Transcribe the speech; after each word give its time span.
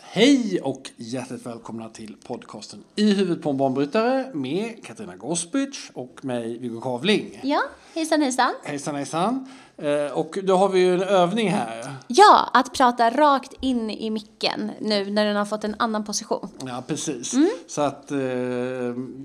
Hej 0.00 0.60
och 0.62 0.90
hjärtligt 0.96 1.46
välkomna 1.46 1.88
till 1.88 2.16
podcasten 2.26 2.84
I 2.96 3.12
huvudet 3.12 3.42
på 3.42 3.50
en 3.50 3.56
banbrytare 3.56 4.30
med 4.34 4.84
Katarina 4.84 5.16
Gospic 5.16 5.90
och 5.94 6.24
mig 6.24 6.58
Viggo 6.58 6.80
Kavling. 6.80 7.40
Ja, 7.42 7.62
hejsan 7.94 8.22
hejsan. 8.22 8.52
Hejsan 8.64 8.94
hejsan. 8.94 9.48
Eh, 9.76 10.12
Och 10.18 10.38
då 10.42 10.56
har 10.56 10.68
vi 10.68 10.80
ju 10.80 10.94
en 10.94 11.02
övning 11.02 11.50
här. 11.50 11.94
Ja, 12.08 12.50
att 12.52 12.74
prata 12.74 13.10
rakt 13.10 13.52
in 13.60 13.90
i 13.90 14.10
micken 14.10 14.70
nu 14.80 15.10
när 15.10 15.24
den 15.26 15.36
har 15.36 15.44
fått 15.44 15.64
en 15.64 15.74
annan 15.78 16.04
position. 16.04 16.48
Ja, 16.66 16.82
precis. 16.86 17.34
Så 17.66 17.80
att 17.82 18.10
eh, 18.10 18.18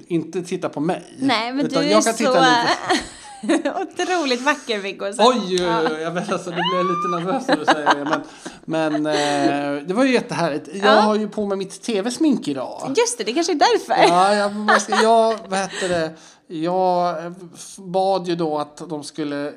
inte 0.08 0.42
titta 0.44 0.70
på 0.70 0.80
mig. 0.80 1.04
Mm. 1.16 1.28
Nej, 1.28 1.54
men 1.54 1.68
du 1.68 1.76
är 1.80 2.02
så 2.02 2.10
lite. 2.12 2.70
otroligt 3.82 4.42
vacker 4.42 4.80
Viggo. 4.80 5.06
Oj, 5.06 5.16
oj, 5.20 5.58
oj, 5.92 6.02
jag 6.02 6.12
vet 6.12 6.32
alltså, 6.32 6.50
blir 6.50 6.76
jag 6.76 6.86
lite 6.86 7.26
nervös 7.26 7.48
när 7.48 7.56
du 7.58 7.66
säger 7.66 7.96
det. 7.96 8.22
Men, 8.66 8.94
men 8.94 9.06
eh, 9.06 9.84
det 9.88 9.94
var 9.94 10.04
ju 10.04 10.14
jättehärligt. 10.14 10.68
Jag 10.74 10.86
Ja. 10.86 11.00
har 11.02 11.16
ju 11.16 11.30
på 11.30 11.46
mig 11.46 11.58
mitt 11.58 11.82
tv-smink 11.82 12.48
idag. 12.48 12.94
Just 12.98 13.18
det, 13.18 13.24
det 13.24 13.34
kanske 13.34 13.54
är 13.54 13.56
därför. 13.56 14.04
Ja, 14.14 14.36
jag, 14.36 14.82
ska- 14.82 15.02
jag, 15.04 15.38
vad 15.48 15.60
heter 15.60 15.90
det, 15.90 16.14
jag 16.48 17.26
eh, 17.26 17.32
bad 17.78 18.28
ju 18.28 18.36
då 18.36 18.58
att 18.58 18.78
de 18.90 19.04
skulle, 19.04 19.48
eh, 19.48 19.54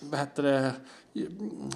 vad 0.00 0.20
heter 0.20 0.42
det, 0.42 0.72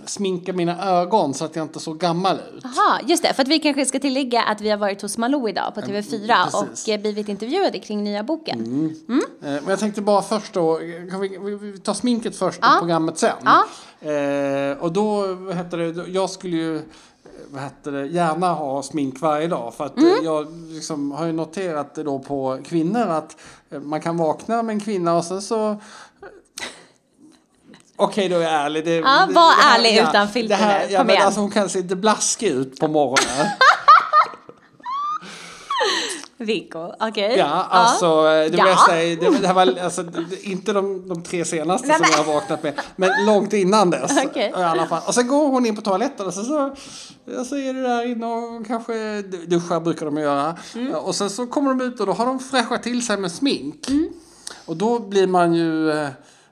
sminka 0.05 0.53
mina 0.53 0.87
ögon 1.01 1.35
så 1.35 1.45
att 1.45 1.57
jag 1.57 1.65
inte 1.65 1.81
såg 1.81 1.99
gammal 1.99 2.37
ut. 2.37 2.65
Jaha, 2.65 3.01
just 3.07 3.23
det. 3.23 3.35
För 3.35 3.43
att 3.43 3.49
vi 3.49 3.59
kanske 3.59 3.87
ska 3.87 3.99
tillägga 4.01 4.43
att 4.43 4.61
vi 4.61 4.71
har 4.71 4.77
varit 4.79 5.03
hos 5.03 5.19
Malou 5.19 5.49
idag 5.49 5.75
på 5.75 5.81
TV4 5.81 6.45
precis. 6.45 6.87
och 6.87 6.89
eh, 6.95 7.01
blivit 7.01 7.29
intervjuade 7.29 7.79
kring 7.79 8.05
nya 8.05 8.23
boken. 8.23 8.61
Eh, 9.09 9.17
Men 9.41 9.61
jag 9.69 9.79
tänkte 9.79 10.03
bara 10.03 10.23
först 10.23 10.53
då, 10.53 10.81
kan 11.11 11.21
vi, 11.21 11.39
vi, 11.61 11.79
tar 11.79 11.95
sminket 11.95 12.37
först 12.37 12.59
Ja. 12.63 12.75
och 12.75 12.81
programmet 12.81 13.19
sen. 13.19 13.33
Ja. 13.45 13.65
Eh, 14.11 14.79
och 14.79 14.93
då, 14.93 15.35
vad 15.35 15.57
heter 15.57 15.77
det, 15.79 16.09
jag 16.11 16.31
skulle 16.31 16.57
ju 16.57 16.77
eh, 16.77 16.83
vad 17.53 17.63
heter 17.63 17.93
det, 17.93 18.07
gärna 18.07 18.53
ha 18.53 18.83
smink 18.83 19.21
varje 19.21 19.49
dag. 19.49 19.75
För 19.75 19.85
att 19.87 19.97
Mm. 19.99 20.25
jag 20.25 20.47
liksom 20.69 21.13
har 21.13 21.27
ju 21.27 21.33
noterat 21.33 21.95
det 21.95 22.03
då 22.03 22.19
på 22.19 22.59
kvinnor 22.65 23.01
att 23.09 23.37
man 23.83 24.01
kan 24.01 24.17
vakna 24.17 24.63
med 24.63 24.73
en 24.73 24.81
kvinna 24.81 25.17
och 25.17 25.25
sen 25.25 25.43
så 25.43 25.77
Okej, 28.01 28.29
då 28.29 28.37
är 28.37 28.41
jag 28.43 28.53
ärlig. 28.53 28.85
Det, 28.85 28.95
Ja, 28.97 29.25
det- 29.29 29.35
var 29.35 29.57
det 29.57 29.63
här- 29.63 29.79
ärlig 29.79 29.97
utan 30.09 30.29
filter 30.29 30.57
det 30.59 30.63
här, 30.65 30.87
nu. 30.87 30.93
ja, 30.93 30.99
Kom 30.99 31.07
men 31.07 31.15
igen. 31.17 31.27
alltså, 31.27 31.41
Hon 31.41 31.51
kan 31.51 31.69
se 31.69 31.79
lite 31.83 31.97
blaskig 31.97 32.49
ut 32.49 32.81
på 32.81 32.89
morgonen. 32.89 33.47
Viggo, 36.39 36.93
okej. 37.01 37.35
Ja, 37.39 37.47
alltså 37.71 38.23
det 38.25 38.49
vill 38.51 38.59
jag 38.59 38.69
Ja. 38.69 38.87
säga, 38.89 39.17
det, 39.21 39.39
det 39.39 39.47
här 39.47 39.55
var 39.55 39.79
alltså, 39.83 40.03
det, 40.03 40.25
det- 40.31 40.43
inte 40.43 40.73
de, 40.73 41.09
de 41.09 41.23
tre 41.23 41.45
senaste 41.45 41.89
Nej, 41.89 41.97
som 41.97 42.07
jag 42.11 42.25
har 42.25 42.35
vaknat 42.35 42.63
med, 42.63 42.81
men 42.97 43.11
långt 43.27 43.53
innan 43.53 43.91
dess. 43.91 44.13
Okej. 44.27 44.53
I 44.59 44.63
alla 44.63 44.87
fall. 44.87 45.01
Och 45.07 45.15
sen 45.15 45.29
går 45.29 45.49
hon 45.49 45.67
in 45.67 45.77
på 45.77 45.83
toaletten 45.83 46.27
och 46.27 46.35
så, 46.35 46.45
så, 46.45 46.75
så 47.45 47.57
är 47.57 47.75
det 47.75 47.83
där 47.83 48.07
inne 48.11 48.27
och 48.27 48.67
kanske 48.67 49.23
duschar 49.23 49.81
brukar 49.81 50.07
de 50.07 50.17
göra. 50.17 50.57
Mm. 50.75 50.95
Och 50.95 51.15
sen 51.15 51.31
så 51.31 51.47
kommer 51.47 51.75
de 51.75 51.81
ut 51.85 52.01
och 52.01 52.07
då 52.07 52.13
har 52.13 52.27
de 52.27 52.39
fräschat 52.39 52.83
till 52.83 53.07
sig 53.07 53.17
med 53.17 53.33
smink. 53.33 53.89
Mm. 53.89 54.09
Och 54.67 54.77
då 54.77 54.99
blir 54.99 55.27
man 55.27 55.55
ju 55.55 55.91
eh, 55.91 56.09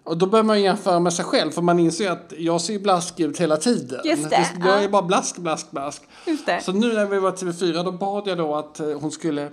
och 0.08 0.18
då 0.18 0.26
börjar 0.26 0.44
man 0.44 0.62
jämföra 0.62 1.00
med 1.00 1.12
sig 1.12 1.24
själv 1.24 1.50
för 1.50 1.62
man 1.62 1.78
inser 1.78 2.10
att 2.10 2.32
jag 2.38 2.60
ser 2.60 2.72
ju 2.72 2.78
blaskig 2.78 3.24
ut 3.24 3.40
hela 3.40 3.56
tiden. 3.56 4.00
Just 4.04 4.30
det, 4.30 4.48
Jag 4.60 4.78
är 4.78 4.82
ja. 4.82 4.88
bara 4.88 5.02
blask, 5.02 5.36
blask, 5.36 5.70
blask. 5.70 6.02
Just 6.26 6.46
det. 6.46 6.60
Så 6.60 6.72
nu 6.72 6.92
när 6.92 7.06
vi 7.06 7.18
var 7.18 7.32
TV4 7.32 7.84
då 7.84 7.92
bad 7.92 8.28
jag 8.28 8.38
då 8.38 8.54
att 8.54 8.80
eh, 8.80 9.00
hon 9.00 9.10
skulle 9.10 9.48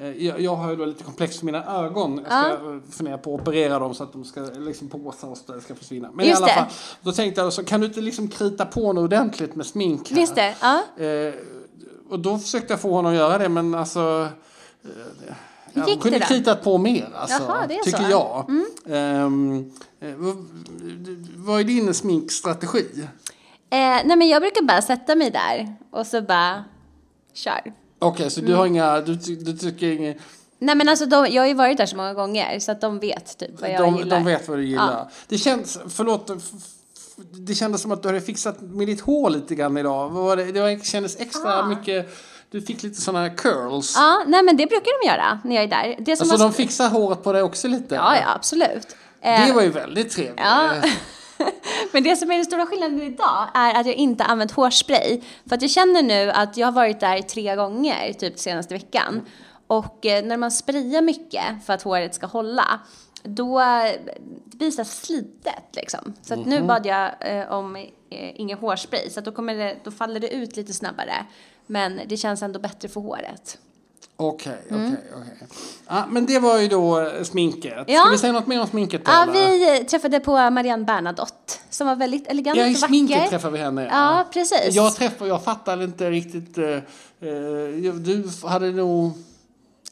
eh, 0.00 0.26
jag, 0.42 0.56
har 0.56 0.70
ju 0.70 0.76
då 0.76 0.84
lite 0.84 1.04
komplex 1.04 1.38
för 1.38 1.46
mina 1.46 1.64
ögon. 1.64 2.20
Jag 2.28 2.42
ska 2.42 2.64
ja. 2.64 2.80
fundera 2.90 3.18
på 3.18 3.34
att 3.34 3.40
operera 3.40 3.78
dem 3.78 3.94
så 3.94 4.02
att 4.02 4.12
de 4.12 4.24
ska 4.24 4.40
liksom 4.40 4.88
påsar 4.88 5.28
och 5.28 5.38
så 5.38 5.52
där 5.52 5.60
ska 5.60 5.74
försvinna. 5.74 6.10
Men 6.14 6.26
Just 6.26 6.40
i 6.40 6.44
alla 6.44 6.52
fall, 6.52 6.66
då 7.02 7.12
tänkte 7.12 7.40
jag 7.40 7.52
så 7.52 7.64
kan 7.64 7.80
du 7.80 7.86
inte 7.86 8.00
liksom 8.00 8.28
krita 8.28 8.64
på 8.64 8.92
något 8.92 9.04
ordentligt 9.04 9.54
med 9.54 9.66
smink 9.66 10.10
här? 10.10 10.16
Visst 10.16 10.34
det, 10.34 10.54
ja. 10.60 11.04
Eh, 11.04 11.34
och 12.10 12.18
då 12.18 12.38
försökte 12.38 12.72
jag 12.72 12.80
få 12.80 12.92
honom 12.92 13.12
att 13.12 13.18
göra 13.18 13.38
det 13.38 13.48
men 13.48 13.74
alltså 13.74 14.28
eh, 14.84 15.34
Ja, 15.76 15.82
hon 15.86 15.98
kunde 15.98 16.18
kritat 16.18 16.62
på 16.62 16.78
mer 16.78 17.08
alltså, 17.14 17.42
Jaha, 17.42 17.66
det 17.66 17.74
är 17.74 17.82
tycker 17.82 18.04
så. 18.04 18.10
jag. 18.10 18.50
Ehm, 18.96 19.58
eh, 19.58 19.85
vad, 20.00 20.36
vad 21.36 21.60
är 21.60 21.64
din 21.64 21.94
sminkstrategi? 21.94 22.86
Eh, 23.70 23.78
nej 23.78 24.16
men 24.16 24.28
jag 24.28 24.42
brukar 24.42 24.62
bara 24.62 24.82
sätta 24.82 25.14
mig 25.14 25.30
där 25.30 25.76
och 25.90 26.06
så 26.06 26.22
bara 26.22 26.64
kör. 27.34 27.72
Okej, 27.98 28.30
så 28.30 28.40
du 28.40 28.46
Mm. 28.46 28.58
har 28.58 28.66
inga, 28.66 29.00
du, 29.00 29.14
du 29.36 29.52
tycker 29.56 29.86
inget, 29.92 30.16
Nej 30.58 30.74
men 30.74 30.88
alltså 30.88 31.06
de, 31.06 31.26
jag 31.30 31.42
har 31.42 31.46
ju 31.46 31.54
varit 31.54 31.76
där 31.78 31.86
så 31.86 31.96
många 31.96 32.14
gånger 32.14 32.60
så 32.60 32.72
att 32.72 32.80
de 32.80 32.98
vet 32.98 33.38
typ 33.38 33.60
vad 33.60 33.70
jag 33.70 33.80
de, 33.82 33.96
gillar. 33.96 34.16
de 34.16 34.24
vet 34.24 34.48
vad 34.48 34.58
du 34.58 34.64
gillar. 34.64 35.10
Det 35.28 35.38
känns, 35.38 35.78
förlåt, 35.88 36.30
det 37.32 37.54
kändes 37.54 37.82
som 37.82 37.92
att 37.92 38.02
du 38.02 38.08
hade 38.08 38.20
fixat 38.20 38.60
med 38.60 38.86
ditt 38.86 39.00
hår 39.00 39.30
lite 39.30 39.54
grann 39.54 39.76
idag. 39.78 40.38
Det, 40.38 40.84
kändes 40.84 41.20
extra 41.20 41.58
Ah. 41.62 41.66
mycket, 41.66 42.16
du 42.50 42.62
fick 42.62 42.82
lite 42.82 43.00
sådana 43.00 43.28
här 43.28 43.36
curls. 43.36 43.94
Ja, 43.96 44.24
nej 44.26 44.42
men 44.42 44.56
det 44.56 44.66
brukar 44.66 45.02
de 45.02 45.08
göra 45.08 45.40
när 45.44 45.54
jag 45.54 45.64
är 45.64 45.68
där. 45.68 45.96
Det 45.98 46.16
som 46.16 46.24
Alltså 46.30 46.36
var... 46.44 46.44
de 46.50 46.54
fixar 46.54 46.88
håret 46.88 47.22
på 47.22 47.32
dig 47.32 47.42
också 47.42 47.68
lite? 47.68 47.94
Ja, 47.94 48.16
ja 48.16 48.34
absolut. 48.34 48.96
Eh, 49.26 49.46
Det 49.46 49.52
var 49.52 49.62
ju 49.62 49.70
väldigt 49.70 50.10
trevligt. 50.10 50.40
Ja. 50.40 50.72
Men 51.92 52.02
det 52.02 52.16
som 52.16 52.30
är 52.30 52.36
den 52.36 52.44
stora 52.44 52.66
skillnaden 52.66 53.02
idag 53.02 53.48
är 53.54 53.80
att 53.80 53.86
jag 53.86 53.94
inte 53.94 54.24
använt 54.24 54.52
hårspray. 54.52 55.20
För 55.48 55.54
att 55.56 55.62
jag 55.62 55.70
känner 55.70 56.02
nu 56.02 56.30
att 56.30 56.56
jag 56.56 56.66
har 56.66 56.72
varit 56.72 57.00
där 57.00 57.22
tre 57.22 57.56
gånger 57.56 58.12
typ 58.12 58.38
senaste 58.38 58.74
veckan. 58.74 59.22
Och 59.66 60.06
eh, 60.06 60.24
när 60.24 60.36
man 60.36 60.50
sprayar 60.50 61.02
mycket 61.02 61.42
för 61.66 61.72
att 61.72 61.82
håret 61.82 62.14
ska 62.14 62.26
hålla, 62.26 62.80
då 63.22 63.60
eh, 63.60 63.92
det 64.44 64.56
blir 64.56 64.66
det 64.68 64.72
så 64.72 64.82
här 64.82 64.84
slitet 64.88 65.64
liksom. 65.72 66.14
Så 66.22 66.34
att 66.34 66.46
nu 66.46 66.62
bad 66.62 66.86
jag 66.86 67.10
eh, 67.20 67.52
om 67.52 67.76
eh, 67.76 67.84
ingen 68.10 68.58
hårspray, 68.58 69.10
så 69.10 69.18
att 69.18 69.24
då, 69.24 69.32
kommer 69.32 69.54
det, 69.54 69.76
då 69.84 69.90
faller 69.90 70.20
det 70.20 70.34
ut 70.34 70.56
lite 70.56 70.72
snabbare. 70.72 71.26
Men 71.66 72.00
det 72.06 72.16
känns 72.16 72.42
ändå 72.42 72.58
bättre 72.58 72.88
för 72.88 73.00
håret. 73.00 73.58
Okej, 74.18 74.58
Mm. 74.70 74.86
okej, 74.86 75.04
okej. 75.12 75.48
Ja, 75.88 76.04
men 76.10 76.26
det 76.26 76.38
var 76.38 76.58
ju 76.58 76.68
då 76.68 77.10
sminket. 77.22 77.84
Ja. 77.86 78.00
Ska 78.00 78.10
vi 78.10 78.18
säga 78.18 78.32
något 78.32 78.46
mer 78.46 78.60
om 78.60 78.66
sminket 78.66 79.04
då? 79.04 79.10
Ja, 79.10 79.22
eller? 79.22 79.78
vi 79.78 79.84
träffade 79.84 80.20
på 80.20 80.50
Marianne 80.50 80.84
Bernadotte 80.84 81.54
som 81.70 81.86
var 81.86 81.96
väldigt 81.96 82.26
elegant 82.28 82.58
Ja, 82.58 82.66
i 82.66 82.68
och 82.68 82.74
vacker. 82.74 82.86
sminket 82.88 83.30
träffade 83.30 83.52
vi 83.52 83.58
henne. 83.58 83.88
Ja, 83.92 84.24
precis. 84.32 84.74
Jag 84.74 84.94
träffade, 84.96 85.30
jag 85.30 85.44
fattade 85.44 85.84
inte 85.84 86.10
riktigt. 86.10 86.58
eh, 86.58 86.64
eh, 86.68 86.82
du 87.94 88.24
hade 88.44 88.70
nog... 88.72 89.12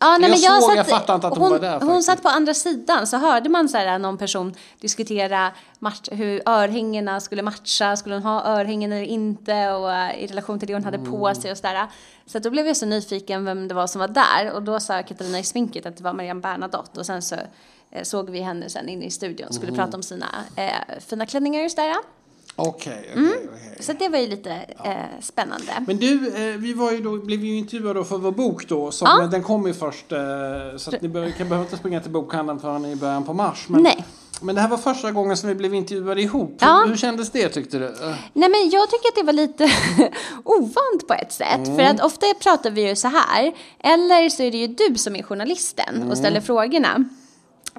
Ja, 0.01 0.17
nej, 0.19 0.21
Jag 0.23 0.31
men 0.31 0.41
jag, 0.41 0.63
såg, 0.63 0.69
satt, 0.71 0.77
jag 0.77 0.87
fattade 0.89 1.15
inte 1.17 1.27
att 1.27 1.33
hon 1.35 1.43
hon 1.43 1.51
var 1.53 1.59
där 1.59 1.73
Hon 1.73 1.81
faktiskt. 1.89 2.07
satt 2.07 2.23
på 2.23 2.29
andra 2.29 2.55
sidan 2.55 3.07
så 3.07 3.17
hörde 3.17 3.49
man 3.49 3.69
så 3.69 3.77
här, 3.79 3.99
någon 3.99 4.19
person 4.19 4.55
diskutera 4.81 5.53
match, 5.79 6.09
hur 6.13 6.43
örhängena 6.49 7.21
skulle 7.21 7.43
matcha, 7.43 7.97
skulle 7.97 8.15
hon 8.15 8.23
ha 8.25 8.45
örhängen 8.45 8.93
eller 8.93 9.03
inte 9.05 9.71
och 9.73 9.93
eh, 9.93 10.19
i 10.25 10.27
relation 10.27 10.59
till 10.59 10.69
det 10.69 10.75
hon 10.75 10.85
hade 10.85 10.99
på 10.99 11.27
Mm. 11.29 11.43
sig 11.43 11.51
och 11.51 11.57
sådär. 11.57 11.87
Så 12.27 12.39
då 12.39 12.51
blev 12.51 12.67
jag 12.67 12.77
så 12.77 12.87
nyfiken 12.87 13.45
vem 13.45 13.69
det 13.69 13.75
var 13.75 13.87
som 13.87 13.99
var 14.01 14.09
där 14.09 14.53
och 14.53 14.63
då 14.63 14.81
sa 14.81 15.03
Katarina 15.03 15.39
i 15.39 15.45
sminket 15.45 15.87
att 15.87 15.97
det 15.97 16.05
var 16.05 16.13
Marianne 16.13 16.41
Bernadotte 16.41 17.01
och 17.01 17.07
sen 17.07 17.23
så 17.23 17.35
eh, 17.91 18.03
såg 18.03 18.31
vi 18.31 18.41
henne 18.41 18.69
sen 18.71 18.89
inne 18.89 19.05
i 19.05 19.11
studion 19.11 19.49
och 19.49 19.55
skulle 19.55 19.73
Mm. 19.73 19.79
prata 19.85 19.97
om 19.97 20.03
sina 20.03 20.27
eh, 20.57 20.99
fina 21.09 21.27
klänningar 21.27 21.65
och 21.65 21.71
sådär. 21.71 21.95
Okej, 22.57 23.11
Mm. 23.15 23.29
okej, 23.29 23.49
okej. 23.53 23.85
Så 23.85 23.93
det 23.93 24.09
var 24.09 24.19
ju 24.19 24.27
lite 24.27 24.51
eh, 24.85 24.93
spännande. 25.21 25.73
Men 25.87 25.97
du, 25.97 26.29
eh, 26.29 26.57
vi 26.57 26.73
var 26.73 26.93
ju 26.93 27.01
då, 27.01 27.17
blev 27.17 27.45
ju 27.45 27.57
intervjuade 27.59 28.05
för 28.05 28.19
vår 28.19 28.33
bok 28.33 28.69
då. 28.69 28.91
Som, 28.91 29.09
Ja. 29.21 29.27
Den 29.27 29.43
kom 29.43 29.67
ju 29.67 29.75
först. 29.75 30.13
Eh, 30.13 30.19
så 30.77 30.93
ni 31.01 31.09
be- 31.09 31.33
kan 31.33 31.49
behöver 31.49 31.67
inte 31.67 31.77
springa 31.77 32.01
till 32.01 32.11
bokhandeln 32.11 32.61
förrän 32.61 32.85
i 32.85 32.97
början 32.97 33.25
på 33.25 33.33
mars. 33.33 33.65
Men, 33.69 33.83
Nej. 33.83 34.05
Men 34.41 34.55
det 34.55 34.61
här 34.61 34.69
var 34.69 34.77
första 34.77 35.11
gången 35.13 35.37
som 35.37 35.49
vi 35.49 35.55
blev 35.55 35.75
intervjuade 35.75 36.23
ihop. 36.23 36.57
Ja. 36.61 36.81
Hur, 36.85 36.89
hur 36.91 36.97
kändes 36.97 37.31
det 37.31 37.49
tyckte 37.49 37.79
du? 37.79 37.87
Eh, 37.87 38.15
Nej 38.33 38.49
men 38.49 38.71
jag 38.71 38.91
tycker 38.91 39.09
att 39.09 39.15
det 39.15 39.23
var 39.23 39.33
lite 39.33 39.65
ovant 40.45 41.09
på 41.09 41.15
ett 41.15 41.33
sätt. 41.33 41.67
För 41.77 41.81
att 41.83 42.01
ofta 42.01 42.27
pratar 42.41 42.71
vi 42.71 42.89
ju 42.89 42.97
så 42.97 43.09
här. 43.09 43.53
Eller 43.79 44.29
så 44.29 44.43
är 44.43 44.51
det 44.51 44.59
ju 44.59 44.67
du 44.67 44.95
som 44.99 45.17
är 45.17 45.23
journalisten 45.23 46.11
och 46.11 46.19
ställer 46.19 46.41
frågorna. 46.41 47.05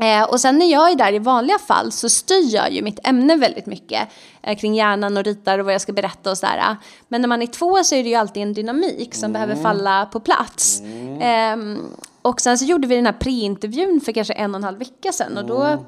Eh, 0.01 0.23
och 0.23 0.41
sen 0.41 0.59
när 0.59 0.71
jag 0.71 0.91
är 0.91 0.95
där 0.95 1.13
i 1.13 1.19
vanliga 1.19 1.59
fall 1.59 1.91
så 1.91 2.09
styr 2.09 2.55
jag 2.55 2.71
ju 2.71 2.81
mitt 2.81 3.07
ämne 3.07 3.35
väldigt 3.35 3.65
mycket 3.65 4.09
eh, 4.41 4.57
kring 4.57 4.75
hjärnan 4.75 5.17
och 5.17 5.23
ritar 5.23 5.59
och 5.59 5.65
vad 5.65 5.73
jag 5.73 5.81
ska 5.81 5.93
berätta 5.93 6.31
och 6.31 6.37
sådär. 6.37 6.77
Men 7.07 7.21
när 7.21 7.27
man 7.27 7.41
är 7.41 7.47
två 7.47 7.83
så 7.83 7.95
är 7.95 8.03
det 8.03 8.09
ju 8.09 8.15
alltid 8.15 8.43
en 8.43 8.53
dynamik 8.53 9.15
som 9.15 9.33
behöver 9.33 9.55
falla 9.55 10.05
på 10.05 10.19
plats. 10.19 10.81
Ehm, 11.21 11.85
och 12.21 12.41
sen 12.41 12.57
så 12.57 12.65
gjorde 12.65 12.87
vi 12.87 12.95
den 12.95 13.05
här 13.05 13.13
pre-intervjun 13.13 14.01
för 14.01 14.11
kanske 14.11 14.33
en 14.33 14.51
och 14.51 14.57
en 14.57 14.63
halv 14.63 14.79
vecka 14.79 15.11
sedan 15.11 15.37
och 15.37 15.45
då 15.45 15.85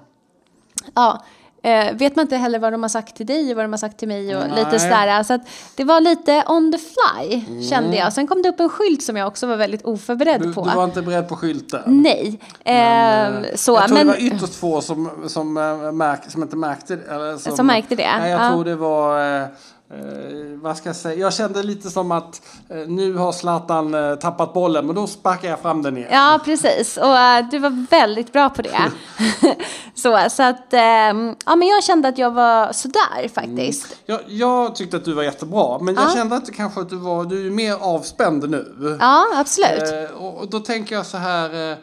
ja, 0.96 1.24
eh, 1.64 1.94
vet 1.94 2.16
man 2.16 2.24
inte 2.24 2.36
heller 2.38 2.60
vad 2.60 2.72
de 2.74 2.82
har 2.82 2.90
sagt 2.90 3.16
till 3.16 3.26
dig 3.26 3.50
och 3.52 3.56
vad 3.56 3.66
de 3.66 3.74
har 3.74 3.78
sagt 3.78 3.98
till 3.98 4.08
mig 4.08 4.36
och 4.36 4.44
Nej. 4.50 4.64
lite 4.66 4.80
sådär. 4.80 5.24
Så 5.24 5.40
det 5.76 5.84
var 5.84 6.00
lite 6.02 6.44
on 6.48 6.72
the 6.72 6.78
fly 6.78 7.42
kände 7.70 7.98
jag. 7.98 8.14
Sen 8.14 8.28
kom 8.28 8.42
det 8.42 8.50
upp 8.50 8.60
en 8.60 8.70
skylt 8.70 9.04
som 9.04 9.16
jag 9.18 9.28
också 9.28 9.48
var 9.48 9.56
väldigt 9.56 9.86
oförberedd 9.86 10.42
Du, 10.42 10.54
på. 10.54 10.64
du 10.66 10.76
var 10.76 10.84
inte 10.84 11.02
beredd 11.02 11.28
på 11.30 11.36
skylten? 11.36 11.82
Nej. 11.86 12.40
Eh, 12.66 13.56
så, 13.56 13.72
jag 13.74 13.88
tror 13.88 13.98
men, 13.98 14.08
det 14.08 14.14
var 14.14 14.20
ytterst 14.22 14.56
få 14.56 14.82
som, 14.82 15.10
som, 15.28 15.58
äh, 15.58 15.92
märk, 15.92 16.32
som 16.32 16.42
inte 16.44 16.56
märkte 16.56 16.96
det. 16.96 17.04
Eller 17.14 17.38
Som 17.56 17.68
märkte 17.68 17.96
det? 17.96 18.18
Nej, 18.20 18.32
jag 18.32 18.42
Ja. 18.46 18.50
tror 18.52 18.66
det 18.66 18.76
var... 18.76 19.48
eh, 19.92 20.60
vad 20.62 20.78
ska 20.78 20.90
jag 20.90 20.96
säga? 20.96 21.16
Jag 21.20 21.34
kände 21.34 21.64
lite 21.64 21.90
som 21.90 22.12
att 22.12 22.42
eh, 22.70 22.78
nu 22.88 23.14
har 23.14 23.32
Zlatan 23.32 23.94
eh, 23.94 24.16
tappat 24.16 24.54
bollen, 24.54 24.86
men 24.86 24.96
då 24.96 25.08
sparkar 25.08 25.50
jag 25.50 25.60
fram 25.60 25.82
den 25.82 25.98
igen. 25.98 26.10
Ja, 26.12 26.40
precis. 26.46 26.98
Och 26.98 27.18
eh, 27.18 27.46
du 27.52 27.60
var 27.60 27.86
väldigt 27.90 28.34
bra 28.34 28.50
på 28.50 28.62
det. 28.62 28.78
så, 29.96 30.20
så 30.30 30.44
att, 30.44 30.74
ehm, 30.74 31.36
ja 31.46 31.56
men 31.56 31.68
jag 31.68 31.84
kände 31.84 32.08
att 32.08 32.18
jag 32.18 32.32
var 32.32 32.72
sådär 32.74 33.30
faktiskt. 33.36 33.96
Jag, 34.06 34.20
jag 34.28 34.76
tyckte 34.76 34.98
att 34.98 35.06
du 35.06 35.14
var 35.14 35.24
jättebra, 35.24 35.80
men 35.80 35.96
jag 35.96 36.04
Ja. 36.04 36.10
kände 36.14 36.36
att 36.36 36.54
kanske 36.56 36.82
att 36.82 36.90
du 36.90 36.96
var 36.96 37.26
du 37.26 37.48
är 37.48 37.52
mer 37.52 37.74
avspänd 37.82 38.50
nu. 38.50 38.98
Ja, 39.00 39.26
absolut. 39.36 40.10
Eh, 40.12 40.18
och, 40.18 40.38
och 40.40 40.50
då 40.50 40.60
tänker 40.60 40.96
jag 40.96 41.06
så 41.06 41.18
här, 41.18 41.72
eh, 41.72 41.78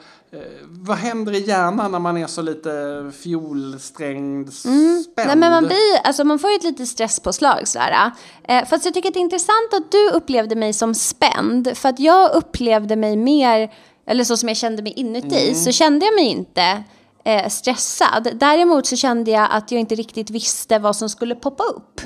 vad 0.67 0.97
händer 0.97 1.33
i 1.33 1.41
hjärnan 1.41 1.93
när 1.93 1.99
man 1.99 2.17
är 2.17 2.27
så 2.27 2.43
lite 2.43 2.71
fiolsträngd, 3.19 4.53
spänd? 4.53 4.75
Mm. 4.75 5.05
Nej, 5.17 5.37
men 5.37 5.51
man, 5.51 5.67
blir, 5.67 6.01
alltså 6.05 6.25
man 6.25 6.39
får 6.39 6.51
ju 6.51 6.57
ett 6.57 6.65
litet 6.65 6.89
stresspåslag 6.89 7.69
sådär. 7.69 8.11
Eh, 8.49 8.65
fast 8.65 8.85
jag 8.85 8.95
tycker 8.95 9.09
att 9.09 9.15
det 9.15 9.21
är 9.21 9.29
intressant 9.29 9.75
att 9.75 9.93
du 9.93 10.11
upplevde 10.11 10.57
mig 10.57 10.73
som 10.73 10.95
spänd. 10.95 11.77
För 11.77 11.89
att 11.89 12.01
jag 12.01 12.35
upplevde 12.35 12.97
mig 12.97 13.17
mer, 13.17 13.73
eller 14.07 14.25
så 14.25 14.37
som 14.37 14.49
jag 14.49 14.57
kände 14.57 14.83
mig 14.83 14.93
inuti, 14.93 15.55
så 15.55 15.73
kände 15.73 16.07
jag 16.07 16.15
mig 16.15 16.25
inte 16.25 16.85
eh, 17.25 17.49
stressad. 17.49 18.29
Däremot 18.35 18.87
så 18.87 18.97
kände 18.97 19.31
jag 19.31 19.49
att 19.51 19.71
jag 19.71 19.81
inte 19.81 19.95
riktigt 19.95 20.31
visste 20.31 20.79
vad 20.79 20.97
som 20.97 21.09
skulle 21.09 21.35
poppa 21.35 21.65
upp. 21.65 22.01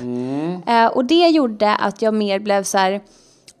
Eh, 0.67 0.85
och 0.85 1.05
det 1.05 1.27
gjorde 1.27 1.75
att 1.75 2.01
jag 2.01 2.13
mer 2.13 2.39
blev 2.39 2.63
så 2.63 2.77
här 2.77 3.01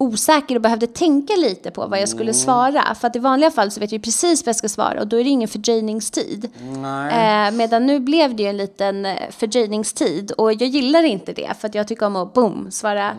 osäker 0.01 0.55
och 0.55 0.61
behövde 0.61 0.87
tänka 0.87 1.33
lite 1.35 1.71
på 1.71 1.87
vad 1.87 2.01
jag 2.01 2.09
skulle 2.09 2.33
svara. 2.33 2.95
För 2.95 3.07
att 3.07 3.15
i 3.15 3.19
vanliga 3.19 3.51
fall 3.51 3.71
så 3.71 3.79
vet 3.79 3.91
jag 3.91 4.03
precis 4.03 4.45
vad 4.45 4.49
jag 4.49 4.55
ska 4.55 4.69
svara 4.69 4.99
och 5.01 5.07
då 5.07 5.19
är 5.19 5.23
det 5.23 5.29
ingen 5.29 5.47
fördröjningstid. 5.47 6.49
Eh, 7.11 7.51
medan 7.51 7.85
nu 7.85 7.99
blev 7.99 8.35
det 8.35 8.43
ju 8.43 8.49
en 8.49 8.57
liten 8.57 9.05
eh, 9.05 9.15
fördröjningstid 9.29 10.31
och 10.31 10.53
jag 10.53 10.61
gillar 10.69 11.03
inte 11.03 11.33
det 11.33 11.49
för 11.59 11.67
att 11.67 11.75
jag 11.75 11.87
tycker 11.87 12.05
om 12.05 12.15
att 12.15 12.33
boom, 12.33 12.67
svara 12.71 13.15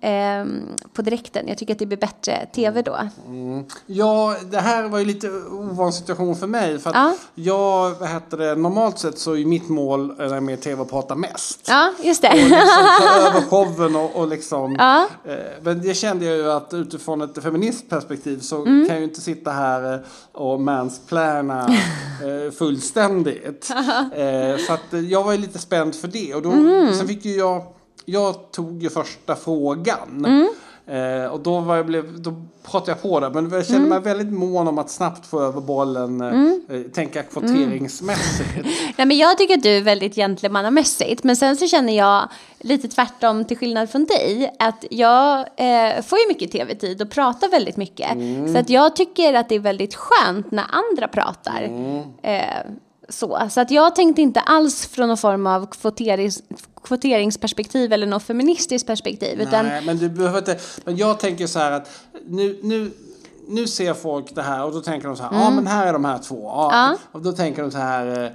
ehm, 0.00 0.62
på 0.92 1.02
direkten. 1.02 1.48
Jag 1.48 1.58
tycker 1.58 1.72
att 1.72 1.78
det 1.78 1.86
blir 1.86 1.98
bättre 1.98 2.46
tv 2.54 2.82
då. 2.82 2.96
Ja, 3.86 4.36
det 4.50 4.58
här 4.60 4.88
var 4.88 4.98
ju 4.98 5.04
lite 5.04 5.28
ovan 5.50 5.92
situation 5.92 6.36
för 6.36 6.46
mig. 6.46 6.78
För 6.78 6.90
att 6.90 6.96
Ja. 6.96 7.14
jag, 7.34 7.90
vad 8.00 8.08
heter 8.08 8.36
det, 8.36 8.54
normalt 8.54 8.98
sett 8.98 9.18
så 9.18 9.36
är 9.36 9.44
mitt 9.44 9.68
mål 9.68 10.14
när 10.18 10.24
jag 10.24 10.36
är 10.36 10.40
med 10.40 10.58
i 10.58 10.62
tv 10.62 10.82
att 10.82 10.90
prata 10.90 11.14
mest. 11.14 11.60
Ja, 11.68 11.92
just 12.02 12.24
Och 12.24 12.30
det. 12.30 12.36
liksom 12.36 12.84
ta 13.00 13.08
över 13.28 13.40
showen 13.40 13.96
och, 13.96 14.16
och 14.16 14.28
liksom. 14.28 14.76
Ja. 14.78 15.06
Eh, 15.24 15.34
men 15.62 15.82
det 15.82 15.94
kände 16.16 16.26
jag 16.26 16.36
ju 16.36 16.50
att 16.52 16.74
utifrån 16.74 17.20
ett 17.22 17.42
feministperspektiv 17.42 18.40
så 18.40 18.56
Mm. 18.62 18.86
kan 18.86 18.94
jag 18.94 18.98
ju 18.98 19.08
inte 19.08 19.20
sitta 19.20 19.50
här 19.50 19.94
eh, 19.94 20.00
och 20.32 20.60
mansplana 20.60 21.66
eh, 22.24 22.52
fullständigt. 22.52 23.70
eh, 24.16 24.56
så 24.66 24.72
att 24.72 25.02
jag 25.08 25.24
var 25.24 25.32
ju 25.32 25.38
lite 25.38 25.58
spänd 25.58 25.94
för 25.94 26.08
det. 26.08 26.34
Och 26.34 26.42
då, 26.42 26.50
Mm. 26.52 26.94
sen 26.94 27.08
fick 27.08 27.24
ju 27.24 27.36
jag, 27.36 27.62
jag 28.04 28.52
tog 28.52 28.82
ju 28.82 28.90
första 28.90 29.36
frågan. 29.36 30.24
Mm. 30.26 30.48
Eh, 30.88 31.26
och 31.26 31.40
då, 31.40 31.60
var 31.60 31.76
jag 31.76 31.86
blev, 31.86 32.20
då 32.22 32.34
pratade 32.70 32.90
jag 32.90 33.02
på 33.02 33.20
det. 33.20 33.30
Men 33.30 33.50
jag 33.50 33.66
kände 33.66 33.76
Mm. 33.86 33.88
mig 33.88 34.00
väldigt 34.00 34.32
mån 34.38 34.68
om 34.68 34.78
att 34.78 34.90
snabbt 34.90 35.26
få 35.26 35.40
över 35.40 35.60
bollen. 35.60 36.20
Eh, 36.20 36.76
eh, 36.76 36.82
tänka 36.82 37.22
kvoteringsmässigt. 37.22 38.48
Nej, 38.96 39.06
men 39.06 39.16
jag 39.16 39.38
tycker 39.38 39.54
att 39.54 39.62
du 39.62 39.76
är 39.76 39.82
väldigt 39.82 40.14
gentlemannamässigt. 40.14 41.24
Men 41.24 41.36
sen 41.36 41.56
så 41.56 41.66
känner 41.66 41.96
jag 41.96 42.28
lite 42.60 42.88
tvärtom 42.88 43.44
till 43.44 43.56
skillnad 43.58 43.90
från 43.90 44.04
dig. 44.04 44.54
Att 44.58 44.84
jag 44.90 45.38
eh, 45.38 46.02
får 46.02 46.18
ju 46.18 46.28
mycket 46.28 46.52
tv-tid 46.52 47.02
och 47.02 47.10
pratar 47.10 47.48
väldigt 47.48 47.76
mycket. 47.76 48.10
Så 48.52 48.58
att 48.58 48.70
jag 48.70 48.96
tycker 48.96 49.34
att 49.34 49.48
det 49.48 49.54
är 49.54 49.60
väldigt 49.60 49.94
skönt 49.94 50.50
när 50.50 50.64
andra 50.70 51.08
pratar. 51.08 51.68
Så. 53.08 53.48
så 53.50 53.60
att 53.60 53.70
jag 53.70 53.94
tänkte 53.94 54.22
inte 54.22 54.40
alls 54.40 54.86
från 54.86 55.08
någon 55.08 55.16
form 55.16 55.46
av 55.46 55.66
kvoterings, 55.66 56.42
kvoteringsperspektiv 56.84 57.92
eller 57.92 58.06
något 58.06 58.22
feministiskt 58.22 58.86
perspektiv. 58.86 59.40
Utan, 59.40 59.66
Nej, 59.66 59.82
men 59.84 59.98
du 59.98 60.08
behöver 60.08 60.38
inte. 60.38 60.58
Men 60.84 60.96
jag 60.96 61.20
tänker 61.20 61.46
så 61.46 61.58
här 61.58 61.72
att 61.72 61.90
nu, 62.26 62.58
nu, 62.62 62.90
nu 63.48 63.66
ser 63.66 63.94
folk 63.94 64.34
det 64.34 64.42
här 64.42 64.64
och 64.64 64.72
då 64.72 64.80
tänker 64.80 65.08
de 65.08 65.16
så 65.16 65.22
här. 65.22 65.30
Ja, 65.32 65.50
men 65.50 65.66
här 65.66 65.86
är 65.86 65.92
de 65.92 66.04
här 66.04 66.18
två. 66.18 66.50
Mm. 66.50 66.70
Ja. 66.76 66.96
Och 67.12 67.22
då 67.22 67.32
tänker 67.32 67.62
de 67.62 67.70
så 67.70 67.78
här. 67.78 68.24
eh, 68.24 68.30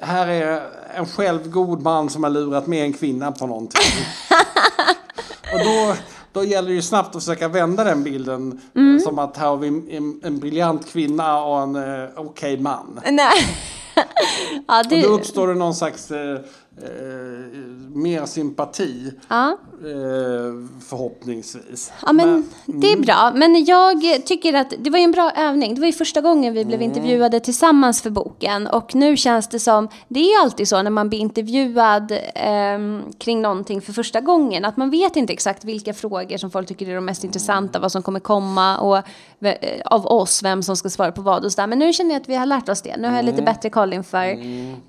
Här 0.00 0.26
är 0.28 0.62
en 0.94 1.06
självgod 1.06 1.82
man 1.82 2.10
som 2.10 2.22
har 2.22 2.30
lurat 2.30 2.66
med 2.66 2.84
en 2.84 2.92
kvinna 2.92 3.32
på 3.32 3.46
någonting. 3.46 3.80
och 5.52 5.58
då, 5.64 5.94
då 6.32 6.44
gäller 6.44 6.68
det 6.68 6.74
ju 6.74 6.82
snabbt 6.82 7.16
att 7.16 7.22
försöka 7.22 7.48
vända 7.48 7.84
den 7.84 8.02
bilden. 8.02 8.60
Mm. 8.74 9.00
Som 9.00 9.18
att 9.18 9.36
här 9.36 9.46
har 9.46 9.56
vi 9.56 9.96
en, 9.96 10.20
en 10.24 10.38
briljant 10.38 10.86
kvinna 10.88 11.44
och 11.44 11.62
en 11.62 11.76
eh, 11.76 12.08
okej 12.16 12.58
man. 12.58 13.00
nej 13.10 13.46
ja, 14.68 14.80
Och 14.80 15.02
då 15.02 15.08
uppstår 15.08 15.48
det 15.48 15.54
någon 15.54 15.74
slags 15.74 16.10
eh, 16.10 16.38
eh, 16.76 16.88
mer 17.94 18.26
sympati. 18.26 19.12
ja. 19.28 19.58
Eh, 19.84 20.68
förhoppningsvis. 20.88 21.92
Ja, 22.06 22.12
men 22.12 22.50
det 22.66 22.92
är 22.92 22.96
bra. 22.96 23.32
Men 23.34 23.64
jag 23.64 24.02
tycker 24.26 24.54
att 24.54 24.74
det 24.78 24.90
var 24.90 24.98
ju 24.98 25.04
en 25.04 25.12
bra 25.12 25.30
övning. 25.36 25.74
Det 25.74 25.80
var 25.80 25.86
ju 25.86 25.92
första 25.92 26.20
gången 26.20 26.54
vi 26.54 26.64
blev 26.64 26.82
intervjuade 26.82 27.40
tillsammans 27.40 28.02
för 28.02 28.10
boken. 28.10 28.66
Och 28.66 28.94
nu 28.94 29.16
känns 29.16 29.48
det 29.48 29.58
som, 29.58 29.88
det 30.08 30.20
är 30.20 30.42
alltid 30.42 30.68
så 30.68 30.82
när 30.82 30.90
man 30.90 31.08
blir 31.08 31.18
intervjuad 31.18 32.18
ehm, 32.34 33.02
kring 33.18 33.42
någonting 33.42 33.80
för 33.80 33.92
första 33.92 34.20
gången. 34.20 34.64
Att 34.64 34.76
man 34.76 34.90
vet 34.90 35.16
inte 35.16 35.32
exakt 35.32 35.64
vilka 35.64 35.94
frågor 35.94 36.36
som 36.36 36.50
folk 36.50 36.68
tycker 36.68 36.88
är 36.88 36.94
de 36.94 37.04
mest 37.04 37.24
intressanta, 37.24 37.78
vad 37.78 37.92
som 37.92 38.02
kommer 38.02 38.20
komma 38.20 38.78
och 38.78 38.96
eh, 39.46 39.80
av 39.84 40.06
oss, 40.06 40.42
vem 40.42 40.62
som 40.62 40.76
ska 40.76 40.90
svara 40.90 41.12
på 41.12 41.22
vad 41.22 41.44
och 41.44 41.52
sådär. 41.52 41.66
Men 41.66 41.78
nu 41.78 41.92
känner 41.92 42.10
jag 42.10 42.20
att 42.20 42.28
vi 42.28 42.34
har 42.34 42.46
lärt 42.46 42.68
oss 42.68 42.82
det. 42.82 42.96
Nu 42.96 43.08
har 43.08 43.16
jag 43.16 43.24
lite 43.24 43.42
bättre 43.42 43.70
koll 43.70 43.92
inför 43.92 44.38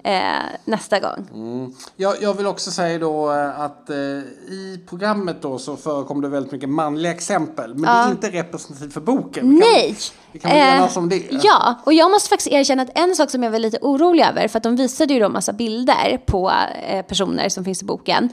eh, 0.04 0.22
nästa 0.66 1.00
gång. 1.00 1.73
Jag, 1.96 2.16
jag 2.22 2.34
vill 2.34 2.48
också 2.48 2.72
säga 2.72 3.00
då 3.00 3.32
eh, 3.32 3.60
att 3.60 3.90
eh, 3.90 3.96
i 3.98 4.80
programmet 4.90 5.42
då 5.42 5.58
så 5.60 5.76
förekommer 5.78 6.22
det 6.22 6.28
väldigt 6.28 6.52
mycket 6.52 6.70
manliga 6.70 7.12
exempel. 7.12 7.74
Men 7.76 7.82
det 7.82 7.90
är 7.90 8.12
inte 8.12 8.30
representativt 8.30 8.94
för 8.94 9.02
boken. 9.02 9.50
Vi 9.50 9.60
kan- 9.62 9.70
Nej! 9.74 9.96
Vi 10.32 10.40
kan 10.40 10.52
väl 10.52 10.60
Eh, 10.60 10.76
enas 10.78 10.98
om 10.98 11.10
det? 11.10 11.24
Ja, 11.44 11.76
och 11.86 11.94
jag 11.94 12.12
måste 12.12 12.30
faktiskt 12.30 12.52
erkänna 12.52 12.84
att 12.84 12.90
en 12.96 13.16
sak 13.16 13.30
som 13.32 13.44
jag 13.44 13.52
var 13.52 13.60
lite 13.60 13.78
orolig 13.82 14.24
över, 14.24 14.48
för 14.48 14.58
att 14.58 14.64
de 14.64 14.76
visade 14.76 15.14
ju 15.14 15.20
då 15.20 15.30
massa 15.30 15.54
bilder 15.54 16.22
på 16.26 16.52
eh, 16.88 17.06
personer 17.06 17.50
som 17.50 17.66
finns 17.66 17.82
i 17.82 17.86
boken. 17.86 18.30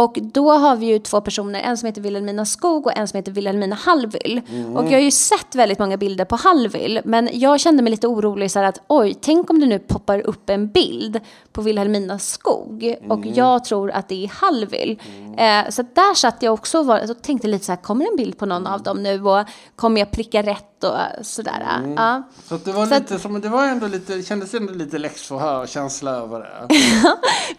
Och 0.00 0.18
då 0.22 0.50
har 0.50 0.76
vi 0.76 0.86
ju 0.86 0.98
två 0.98 1.20
personer, 1.20 1.60
en 1.60 1.76
som 1.76 1.86
heter 1.86 2.00
Wilhelmina 2.00 2.44
Skog 2.44 2.86
och 2.86 2.96
en 2.96 3.08
som 3.08 3.16
heter 3.16 3.32
Wilhelmina 3.32 3.76
Hallwyl. 3.76 4.40
Och 4.74 4.84
jag 4.84 4.92
har 4.92 4.98
ju 4.98 5.10
sett 5.10 5.54
väldigt 5.54 5.78
många 5.78 5.96
bilder 5.96 6.24
på 6.24 6.36
Hallwyl, 6.36 7.00
men 7.04 7.28
jag 7.32 7.60
kände 7.60 7.82
mig 7.82 7.90
lite 7.90 8.06
orolig 8.06 8.50
så 8.50 8.58
här 8.58 8.66
att 8.66 8.80
oj, 8.86 9.14
tänk 9.20 9.50
om 9.50 9.60
det 9.60 9.66
nu 9.66 9.78
poppar 9.78 10.20
upp 10.20 10.50
en 10.50 10.68
bild 10.68 11.20
på 11.52 11.62
Wilhelmina 11.62 12.18
Skog. 12.18 12.96
Och 13.08 13.26
jag 13.26 13.64
tror 13.64 13.90
att 13.90 14.08
det 14.08 14.24
är 14.24 14.28
Hallwyl. 14.28 15.00
Eh, 15.36 15.70
så 15.70 15.82
där 15.82 16.14
satt 16.14 16.42
jag 16.42 16.54
också 16.54 16.78
och, 16.78 16.86
var, 16.86 17.10
och 17.10 17.22
tänkte 17.22 17.48
lite 17.48 17.64
så 17.64 17.72
här, 17.72 17.82
kommer 17.82 18.10
en 18.10 18.16
bild 18.16 18.38
på 18.38 18.46
någon 18.46 18.66
av 18.66 18.82
dem 18.82 19.02
nu? 19.02 19.24
Och 19.24 19.46
kommer 19.76 20.00
jag 20.00 20.10
pricka 20.10 20.42
rätt 20.42 20.69
och 20.84 20.96
sådär. 21.22 21.82
Ja. 21.96 22.22
Så 22.48 22.54
att 22.54 22.64
det 22.64 22.72
var 22.72 22.86
Så 22.86 22.94
att- 22.94 23.00
lite 23.02 23.18
som, 23.18 23.40
det 23.40 23.48
var 23.48 23.66
ändå 23.66 23.86
lite, 23.86 24.22
kändes 24.22 24.54
ändå 24.54 24.72
lite 24.72 24.98
läxförhör-känsla 24.98 26.10
över 26.10 26.40
det. 26.40 26.68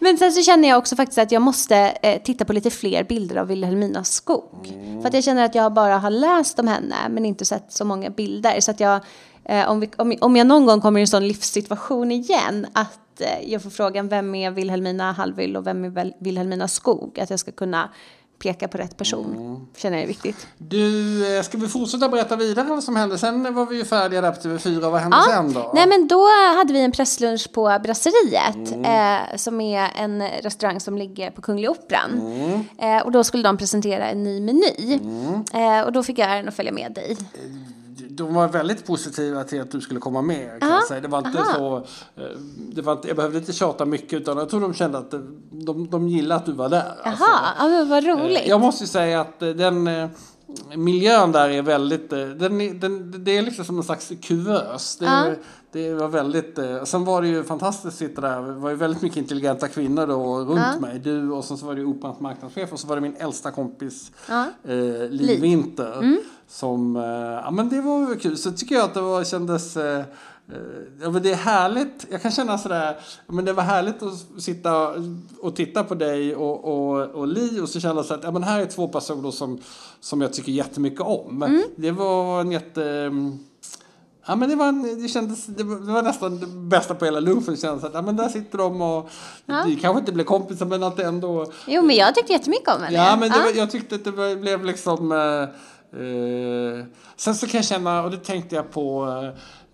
Men 0.00 0.18
sen 0.18 0.32
så 0.32 0.42
känner 0.42 0.68
jag 0.68 0.78
också 0.78 0.96
faktiskt 0.96 1.18
att 1.18 1.32
jag 1.32 1.42
måste 1.42 1.76
eh, 1.76 2.22
titta 2.22 2.44
på 2.44 2.52
lite 2.52 2.70
fler 2.70 3.04
bilder 3.04 3.36
av 3.36 3.46
Wilhelmina 3.46 4.04
Skog. 4.04 4.72
För 5.02 5.08
att 5.08 5.14
jag 5.14 5.24
känner 5.24 5.44
att 5.44 5.54
jag 5.54 5.72
bara 5.72 5.98
har 5.98 6.10
läst 6.10 6.58
om 6.58 6.68
henne 6.68 6.96
men 7.10 7.24
inte 7.26 7.44
sett 7.44 7.72
så 7.72 7.84
många 7.84 8.10
bilder. 8.10 8.60
Så 8.60 8.70
att 8.70 8.80
jag, 8.80 9.00
eh, 9.44 9.70
om, 9.70 9.80
vi, 9.80 9.90
om, 9.96 10.14
om 10.20 10.36
jag 10.36 10.46
någon 10.46 10.66
gång 10.66 10.80
kommer 10.80 11.00
i 11.00 11.02
en 11.02 11.06
sån 11.06 11.28
livssituation 11.28 12.12
igen 12.12 12.66
att 12.72 13.20
eh, 13.20 13.50
jag 13.52 13.62
får 13.62 13.70
frågan 13.70 14.08
vem 14.08 14.34
är 14.34 14.50
Wilhelmina 14.50 15.12
Hallwyl 15.12 15.56
och 15.56 15.66
vem 15.66 15.84
är 15.84 15.88
Vil- 15.90 16.14
Wilhelmina 16.20 16.68
Skog? 16.68 17.20
Att 17.20 17.30
jag 17.30 17.38
ska 17.40 17.52
kunna 17.52 17.88
peka 18.42 18.68
på 18.68 18.78
rätt 18.78 18.96
person. 18.96 19.66
Känner 19.76 19.96
jag 19.96 20.04
är 20.04 20.08
viktigt. 20.08 20.46
Du, 20.58 21.36
eh, 21.36 21.42
ska 21.42 21.58
vi 21.58 21.68
fortsätta 21.68 22.08
berätta 22.08 22.36
vidare 22.36 22.66
vad 22.66 22.84
som 22.84 22.96
hände? 22.96 23.18
Sen 23.18 23.54
var 23.54 23.66
vi 23.66 23.76
ju 23.76 23.84
färdiga 23.84 24.20
där 24.20 24.32
på 24.32 24.40
TV4. 24.40 24.90
Vad 24.90 25.00
hände 25.00 25.16
sen 25.28 25.52
då? 25.52 25.70
Nej 25.74 25.86
men 25.86 26.08
då 26.08 26.26
hade 26.56 26.72
vi 26.72 26.80
en 26.80 26.92
presslunch 26.92 27.52
på 27.52 27.78
Brasseriet 27.84 28.72
eh, 28.86 29.36
som 29.36 29.60
är 29.60 29.88
en 29.96 30.22
restaurang 30.28 30.80
som 30.80 30.98
ligger 30.98 31.30
på 31.30 31.42
Kungliga 31.42 31.70
Operan. 31.70 32.20
Eh, 32.78 32.98
och 32.98 33.12
då 33.12 33.24
skulle 33.24 33.42
de 33.42 33.56
presentera 33.56 34.06
en 34.08 34.22
ny 34.24 34.40
meny. 34.40 35.00
Eh, 35.52 35.80
och 35.80 35.92
då 35.92 36.02
fick 36.02 36.18
jag 36.18 36.30
äran 36.30 36.48
att 36.48 36.54
följa 36.56 36.72
med 36.72 36.92
dig. 36.92 37.16
De 38.16 38.34
var 38.34 38.48
väldigt 38.48 38.86
positiva 38.86 39.44
till 39.44 39.60
att 39.60 39.70
du 39.70 39.80
skulle 39.80 40.00
komma 40.00 40.22
med. 40.22 40.60
Kan 40.60 40.70
jag 40.70 40.84
säga. 40.84 41.00
Det 41.00 41.08
var 41.08 41.18
inte 41.26 41.40
aha. 41.40 41.54
så, 41.56 41.76
eh, 42.22 42.28
det 42.72 42.82
var 42.82 42.92
inte, 42.92 43.08
jag 43.08 43.16
behövde 43.16 43.38
inte 43.38 43.52
tjata 43.52 43.84
mycket 43.86 44.12
utan 44.12 44.38
jag 44.38 44.48
tror 44.48 44.60
de 44.60 44.74
kände 44.74 44.98
att 44.98 45.10
de, 45.50 45.88
de 45.90 46.08
gillade 46.08 46.40
att 46.40 46.46
du 46.46 46.52
var 46.52 46.68
där. 46.68 46.92
alltså. 47.02 47.24
Jaha, 47.24 47.40
ja, 47.58 47.68
men 47.68 47.88
vad 47.88 48.04
Eh, 48.04 48.16
roligt. 48.16 48.46
Jag 48.46 48.60
måste 48.60 48.84
ju 48.84 48.88
säga 48.88 49.20
att 49.20 49.42
eh, 49.42 49.48
den, 49.48 49.86
eh, 49.86 50.08
miljön 50.76 51.32
där 51.32 51.48
är 51.48 51.62
väldigt, 51.62 52.12
eh, 52.12 52.18
den, 52.26 52.80
den, 52.80 53.24
det 53.24 53.38
är 53.38 53.42
liksom 53.42 53.64
som 53.64 53.76
en 53.76 53.82
slags 53.82 54.12
kuvös. 54.22 54.96
Det, 54.96 55.04
Ja. 55.04 55.26
det 55.72 55.94
var 55.94 56.08
väldigt, 56.08 56.58
eh, 56.58 56.84
sen 56.84 57.04
var 57.04 57.22
det 57.22 57.28
ju 57.28 57.42
fantastiskt 57.44 57.86
att 57.86 57.94
sitta 57.94 58.20
där, 58.20 58.42
det 58.42 58.52
var 58.52 58.70
ju 58.70 58.76
väldigt 58.76 59.02
mycket 59.02 59.18
intelligenta 59.18 59.68
kvinnor 59.68 60.06
då 60.06 60.38
runt 60.40 60.60
Ja. 60.74 60.80
mig. 60.80 60.98
Du 60.98 61.30
och 61.30 61.44
sen 61.44 61.56
så 61.58 61.66
var 61.66 61.74
det 61.74 61.84
Operans 61.84 62.20
marknadschef 62.20 62.72
och 62.72 62.80
så 62.80 62.86
var 62.86 62.96
det 62.96 63.02
min 63.02 63.16
äldsta 63.16 63.50
kompis 63.50 64.10
Ja. 64.28 64.44
eh, 64.64 64.74
Liv 64.74 65.10
Liv. 65.10 65.40
Winter. 65.40 65.98
Mm. 65.98 66.18
Som, 66.52 66.96
eh, 66.96 67.02
ja 67.44 67.50
men 67.50 67.68
det 67.68 67.80
var 67.80 68.06
väl 68.06 68.18
kul. 68.18 68.36
Så 68.36 68.52
tycker 68.52 68.74
jag 68.74 68.84
att 68.84 68.94
det 68.94 69.00
var, 69.00 69.24
kändes 69.24 69.76
eh, 69.76 69.98
eh, 69.98 70.04
Ja, 71.02 71.10
men 71.10 71.22
det 71.22 71.30
är 71.30 71.36
härligt. 71.36 72.06
Jag 72.10 72.22
kan 72.22 72.30
känna 72.30 72.58
sådär, 72.58 72.96
men 73.26 73.44
det 73.44 73.52
var 73.52 73.62
härligt 73.62 74.02
att 74.02 74.42
sitta 74.42 74.94
och 75.40 75.56
titta 75.56 75.84
på 75.84 75.94
dig 75.94 76.36
och, 76.36 76.64
och, 76.64 77.10
och 77.10 77.26
Li 77.26 77.60
och 77.60 77.68
så 77.68 77.80
kände 77.80 77.96
jag 77.96 78.06
så 78.06 78.14
att 78.14 78.24
ja, 78.24 78.30
men 78.30 78.42
här 78.42 78.60
är 78.60 78.66
två 78.66 78.88
personer 78.88 79.30
som, 79.30 79.58
som 80.00 80.20
jag 80.20 80.32
tycker 80.32 80.52
jättemycket 80.52 81.00
om. 81.00 81.42
Mm. 81.42 81.62
Det 81.76 81.90
var 81.90 82.40
en 82.40 82.52
jätte... 82.52 83.12
Ja, 84.26 84.36
men 84.36 84.48
det, 84.48 84.56
var 84.56 84.68
en, 84.68 85.02
det, 85.02 85.08
kändes, 85.08 85.46
det, 85.46 85.64
var, 85.64 85.96
det 85.96 86.02
nästan 86.02 86.40
det 86.40 86.46
bästa 86.46 86.94
på 86.94 87.04
hela 87.04 87.20
lunchen. 87.20 87.54
Det 87.54 87.60
kändes 87.60 87.84
att 87.84 87.94
ja, 87.94 88.02
men 88.02 88.16
där 88.16 88.28
sitter 88.28 88.58
de 88.58 88.80
och... 88.80 89.10
Ja. 89.46 89.64
Det 89.66 89.76
kanske 89.76 90.00
inte 90.00 90.12
blev 90.12 90.24
kompisar 90.24 90.66
men 90.66 90.82
att 90.82 90.96
det 90.96 91.04
ändå... 91.04 91.52
Jo, 91.66 91.82
men 91.82 91.96
jag 91.96 92.14
tyckte 92.14 92.32
jättemycket 92.32 92.74
om 92.74 92.82
henne. 92.82 92.96
Ja, 92.96 93.16
men 93.20 93.30
det 93.30 93.36
Ja. 93.36 93.50
jag 93.54 93.70
tyckte 93.70 93.94
att 93.94 94.04
det 94.04 94.36
blev 94.36 94.64
liksom... 94.64 95.12
Eh, 95.92 96.84
sen 97.16 97.34
så 97.34 97.46
kan 97.46 97.58
jag 97.58 97.64
känna, 97.64 98.02
och 98.04 98.10
det 98.10 98.16
tänkte 98.16 98.54
jag 98.56 98.70
på, 98.70 99.06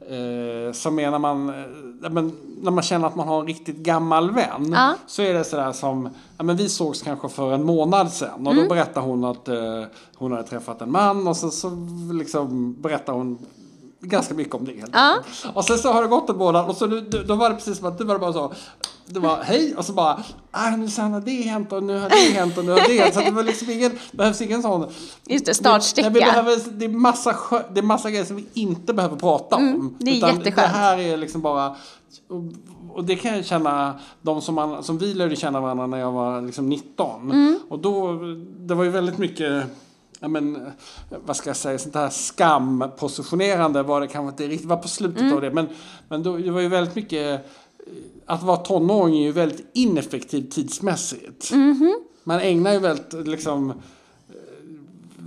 eh, 0.00 0.72
så 0.72 0.90
menar 0.90 1.18
man, 1.18 1.48
eh, 1.48 1.54
ja, 2.02 2.08
men, 2.08 2.32
när 2.62 2.70
man 2.70 2.82
känner 2.82 3.06
att 3.06 3.16
man 3.16 3.28
har 3.28 3.40
en 3.40 3.46
riktigt 3.46 3.76
gammal 3.76 4.30
vän, 4.30 4.72
Ja. 4.72 4.94
så 5.06 5.22
är 5.22 5.34
det 5.34 5.44
sådär 5.44 5.72
som, 5.72 6.08
ja 6.38 6.44
men 6.44 6.56
vi 6.56 6.68
sågs 6.68 7.02
kanske 7.02 7.28
för 7.28 7.52
en 7.52 7.64
månad 7.64 8.12
sedan 8.12 8.46
och 8.46 8.52
Mm. 8.52 8.64
då 8.68 8.75
berättar 8.75 9.00
hon 9.00 9.25
att 9.25 9.48
eh, 9.48 9.82
hon 10.16 10.32
hade 10.32 10.44
träffat 10.48 10.82
en 10.82 10.92
man 10.92 11.28
och 11.28 11.37
så, 11.37 11.50
så 11.50 11.70
liksom 12.12 12.75
berättar 12.82 13.12
hon 13.12 13.38
ganska 14.00 14.34
mycket 14.34 14.54
om 14.54 14.64
det. 14.64 14.72
Helt 14.72 14.90
Ja. 14.94 15.14
Och 15.54 15.64
sen 15.64 15.78
så 15.78 15.92
har 15.92 16.02
det 16.02 16.08
gått 16.08 16.30
en 16.30 16.37
månad 16.37 16.68
och 16.68 16.76
så 16.76 16.87
nu, 16.87 17.00
då 17.00 17.34
var 17.34 17.50
det 17.50 17.56
precis 17.56 17.78
som 17.78 17.87
att 17.87 17.98
du 17.98 18.04
var 18.04 18.18
bara 18.18 18.32
så. 18.32 18.52
Det 19.11 19.21
var 19.21 19.37
hej 19.43 19.75
och 19.77 19.85
så 19.85 19.93
bara, 19.93 20.23
ah, 20.50 20.71
nu 20.71 20.88
sen 20.88 21.12
har 21.12 21.21
det 21.21 21.43
hänt 21.43 21.73
och 21.73 21.83
nu 21.83 21.99
har 21.99 22.09
det 22.09 22.17
hänt 22.17 22.59
och 22.59 22.65
nu 22.65 22.71
har 22.71 22.88
det 22.88 23.00
hänt. 23.00 23.15
Så 23.15 23.21
det 23.21 23.31
var 23.31 23.43
liksom 23.43 23.71
ingen, 23.71 23.99
behövs 24.12 24.41
ingen 24.41 24.62
sån. 24.62 24.87
Just 25.27 25.47
det, 25.47 25.55
startsträcka. 25.55 26.11
Nej, 26.11 26.21
vi 26.21 26.27
behöver, 26.31 26.71
det, 26.71 26.85
är 26.85 26.88
massa, 26.88 27.37
det 27.75 27.81
är 27.81 27.83
massa 27.83 28.11
grejer 28.11 28.25
som 28.25 28.37
vi 28.37 28.47
inte 28.55 28.95
behöver 28.95 29.17
prata 29.17 29.57
om. 29.57 29.69
Mm, 29.69 29.95
det 29.99 30.11
är 30.11 30.17
Utan 30.17 30.29
jätteskönt. 30.29 30.57
Det 30.57 30.79
här 30.79 30.99
är 30.99 31.17
liksom 31.17 31.41
bara, 31.41 31.69
och, 32.29 32.43
och 32.95 33.05
det 33.05 33.17
kan 33.17 33.37
jag 33.37 33.45
känna, 33.45 34.00
de 34.23 34.43
som, 34.43 34.55
man, 34.55 34.83
som 34.83 34.99
vi 34.99 35.15
lärde 35.15 35.37
känna 35.37 35.61
varandra 35.61 35.87
när 35.87 35.99
jag 35.99 36.12
var 36.12 36.43
liksom 36.43 36.69
19. 36.69 37.31
Mm. 37.31 37.59
Och 37.69 37.79
då, 37.79 38.12
det 38.59 38.75
var 38.75 38.85
ju 38.85 38.91
väldigt 38.91 39.19
mycket 39.19 39.65
ja, 40.21 40.29
men, 40.29 40.73
vad 41.27 41.37
ska 41.37 41.50
jag 41.50 41.57
säga, 41.57 41.79
sånt 41.79 41.95
här 41.95 42.09
skampositionerande 42.11 43.83
var 43.83 44.00
det 44.00 44.07
kanske 44.07 44.31
inte 44.31 44.53
riktigt, 44.55 44.69
var 44.69 44.77
på 44.77 44.88
slutet 44.88 45.21
Mm. 45.21 45.35
av 45.35 45.41
det. 45.41 45.50
Men, 45.50 45.69
men 46.09 46.23
då, 46.23 46.37
det 46.37 46.50
var 46.50 46.61
ju 46.61 46.69
väldigt 46.69 46.95
mycket, 46.95 47.47
att 48.26 48.42
vara 48.42 48.57
tonåring 48.57 49.18
är 49.18 49.23
ju 49.23 49.33
väldigt 49.33 49.66
ineffektivt 49.73 50.50
tidsmässigt. 50.50 51.52
Mhm. 51.52 51.95
Man 52.25 52.40
ägnar 52.40 52.73
ju 52.73 52.78
väldigt, 52.78 53.26
liksom, 53.26 53.73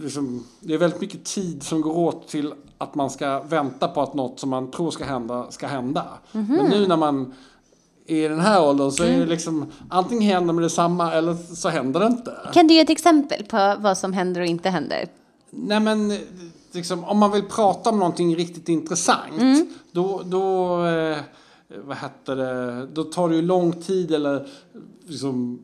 liksom, 0.02 0.44
det 0.60 0.74
är 0.74 0.78
väldigt 0.78 1.02
mycket 1.02 1.24
tid 1.26 1.64
som 1.64 1.82
går 1.82 1.98
åt 1.98 2.28
till 2.28 2.54
att 2.78 2.96
man 2.96 3.10
ska 3.10 3.40
vänta 3.42 3.88
på 3.88 4.02
att 4.02 4.14
något 4.14 4.40
som 4.40 4.50
man 4.50 4.72
tror 4.72 4.92
ska 4.92 5.04
hända, 5.06 5.52
ska 5.52 5.68
hända. 5.68 6.06
Mhm. 6.32 6.46
Men 6.56 6.70
nu 6.70 6.88
när 6.88 6.98
man 6.98 7.34
är 8.08 8.26
i 8.26 8.28
den 8.28 8.40
här 8.40 8.64
åldern 8.64 8.92
så 8.92 9.04
är 9.04 9.08
Mm. 9.08 9.20
det 9.20 9.26
liksom, 9.26 9.66
antingen 9.90 10.24
händer 10.24 10.54
med 10.54 10.64
detsamma 10.64 11.14
eller 11.14 11.34
så 11.56 11.70
händer 11.70 12.00
det 12.00 12.06
inte. 12.08 12.32
Kan 12.54 12.68
du 12.68 12.74
ge 12.74 12.80
ett 12.80 12.90
exempel 12.90 13.44
på 13.46 13.76
vad 13.80 13.98
som 13.98 14.14
händer 14.14 14.42
och 14.42 14.48
inte 14.48 14.70
händer? 14.70 15.08
Nej 15.50 15.80
men, 15.80 16.18
liksom, 16.72 17.04
om 17.04 17.18
man 17.18 17.32
vill 17.32 17.44
prata 17.44 17.90
om 17.90 18.00
någonting 18.00 18.36
riktigt 18.36 18.70
intressant, 18.70 19.40
Mm. 19.42 19.68
då, 19.92 20.22
då, 20.26 20.86
eh, 20.86 21.18
vad 21.86 21.98
heter 21.98 22.36
det, 22.36 22.88
då 22.94 23.04
tar 23.04 23.30
det 23.30 23.36
ju 23.36 23.42
lång 23.42 23.72
tid 23.72 24.12
eller 24.12 24.48
liksom, 25.08 25.60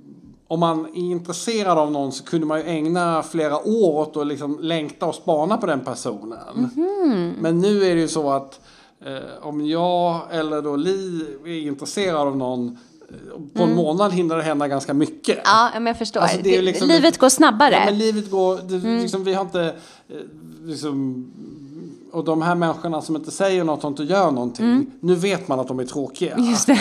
om 0.48 0.60
man 0.60 0.86
är 0.86 1.12
intresserad 1.12 1.78
av 1.78 1.92
någon 1.92 2.12
så 2.12 2.24
kunde 2.24 2.46
man 2.48 2.60
ju 2.60 2.66
ägna 2.66 3.24
flera 3.24 3.58
år 3.68 4.02
åt 4.02 4.18
att 4.18 4.28
liksom 4.28 4.60
längta 4.62 5.06
och 5.06 5.16
spana 5.16 5.58
på 5.58 5.66
den 5.66 5.80
personen. 5.80 6.72
Mhm. 6.76 7.34
Men 7.40 7.60
nu 7.60 7.84
är 7.84 7.96
det 7.96 8.02
ju 8.02 8.08
så 8.08 8.32
att 8.32 8.60
eh, 9.06 9.48
om 9.48 9.68
jag 9.68 10.22
eller 10.32 10.62
då 10.62 10.76
Li 10.76 11.26
är 11.46 11.68
intresserad 11.68 12.28
av 12.28 12.38
någon 12.38 12.78
eh, 13.10 13.42
på 13.54 13.64
en 13.64 13.76
månad 13.76 14.14
hinner 14.14 14.38
det 14.38 14.44
hända 14.44 14.68
ganska 14.68 14.94
mycket. 14.94 15.36
Mm. 15.36 15.44
Ja, 15.46 15.70
men 15.74 15.86
jag 15.86 15.98
förstår. 15.98 16.20
Alltså, 16.22 16.40
liksom- 16.44 16.88
Livet 16.88 17.18
går 17.18 17.30
snabbare. 17.30 17.74
Ja, 17.74 17.86
men 17.86 17.98
livet 17.98 18.32
går, 18.32 18.58
det, 18.68 19.02
liksom, 19.02 19.24
vi 19.24 19.34
har 19.34 19.42
inte, 19.42 19.64
eh, 20.10 20.16
liksom, 20.64 21.26
och 22.12 22.24
de 22.24 22.42
här 22.42 22.56
människorna 22.56 23.02
som 23.02 23.16
inte 23.16 23.32
säger 23.32 23.64
något 23.64 23.84
och 23.84 23.90
inte 23.90 24.04
gör 24.04 24.32
någonting, 24.32 24.92
nu 25.00 25.16
vet 25.16 25.48
man 25.48 25.60
att 25.60 25.68
de 25.68 25.80
är 25.80 25.86
tråkiga. 25.86 26.34
Mm. 26.34 26.50
Just 26.50 26.68
det. 26.68 26.80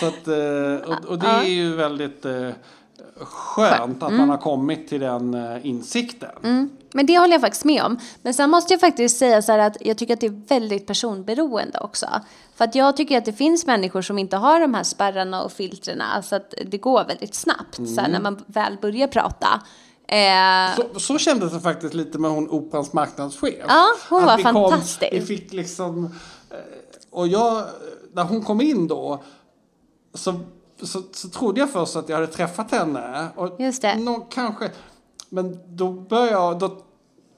Så 0.00 0.06
att, 0.06 0.28
eh, 0.28 0.90
och, 0.90 1.04
och 1.04 1.18
det 1.18 1.26
är 1.26 1.48
ju 1.48 1.76
väldigt 1.76 2.24
eh, 2.24 2.50
skönt 3.20 4.02
att 4.02 4.12
man 4.12 4.30
har 4.30 4.36
kommit 4.36 4.88
till 4.88 5.00
den 5.00 5.34
eh, 5.34 5.66
insikten. 5.66 6.70
Men 6.92 7.06
det 7.06 7.18
håller 7.18 7.34
jag 7.34 7.40
faktiskt 7.40 7.64
med 7.64 7.82
om. 7.82 7.98
Men 8.22 8.34
sen 8.34 8.50
måste 8.50 8.74
jag 8.74 8.80
faktiskt 8.80 9.18
säga 9.18 9.42
så 9.42 9.52
här 9.52 9.58
att 9.58 9.76
jag 9.80 9.98
tycker 9.98 10.14
att 10.14 10.20
det 10.20 10.26
är 10.26 10.48
väldigt 10.48 10.86
personberoende 10.86 11.78
också. 11.80 12.06
För 12.54 12.64
att 12.64 12.74
jag 12.74 12.96
tycker 12.96 13.18
att 13.18 13.24
det 13.24 13.32
finns 13.32 13.66
människor 13.66 14.02
som 14.02 14.18
inte 14.18 14.36
har 14.36 14.60
de 14.60 14.74
här 14.74 14.82
spärrarna 14.82 15.42
och 15.42 15.52
filtrerna. 15.52 16.22
Så 16.22 16.36
att 16.36 16.54
det 16.66 16.78
går 16.78 17.04
väldigt 17.04 17.34
snabbt 17.34 17.74
så 17.74 18.00
här, 18.00 18.08
när 18.08 18.20
man 18.20 18.44
väl 18.46 18.76
börjar 18.82 19.06
prata. 19.06 19.62
Eh, 20.10 20.76
Så, 20.94 21.00
så 21.00 21.18
kändes 21.18 21.52
det 21.52 21.60
faktiskt 21.60 21.94
lite 21.94 22.18
med 22.18 22.30
hon 22.30 22.50
Operans 22.50 22.92
marknadschef. 22.92 23.54
Ja, 23.68 23.86
hon 24.08 24.20
Att 24.20 24.26
var 24.26 24.36
vi 24.36 24.42
kom- 24.42 24.54
fantastisk. 24.70 25.12
Vi 25.12 25.20
fick 25.20 25.52
liksom, 25.52 26.04
eh, 26.50 26.56
och 27.10 27.28
jag, 27.28 27.64
när 28.12 28.24
hon 28.24 28.42
kom 28.42 28.60
in 28.60 28.88
då, 28.88 29.22
så, 30.14 30.34
så, 30.82 31.02
så 31.12 31.28
trodde 31.28 31.60
jag 31.60 31.70
först 31.70 31.96
att 31.96 32.08
jag 32.08 32.16
hade 32.16 32.26
träffat 32.26 32.70
henne. 32.70 33.28
Och 33.36 33.60
Just 33.60 33.82
det. 33.82 33.96
Nå, 33.98 34.20
kanske, 34.30 34.70
men 35.28 35.58
då 35.76 35.88
började 35.92 36.30
jag, 36.32 36.58
då, 36.58 36.76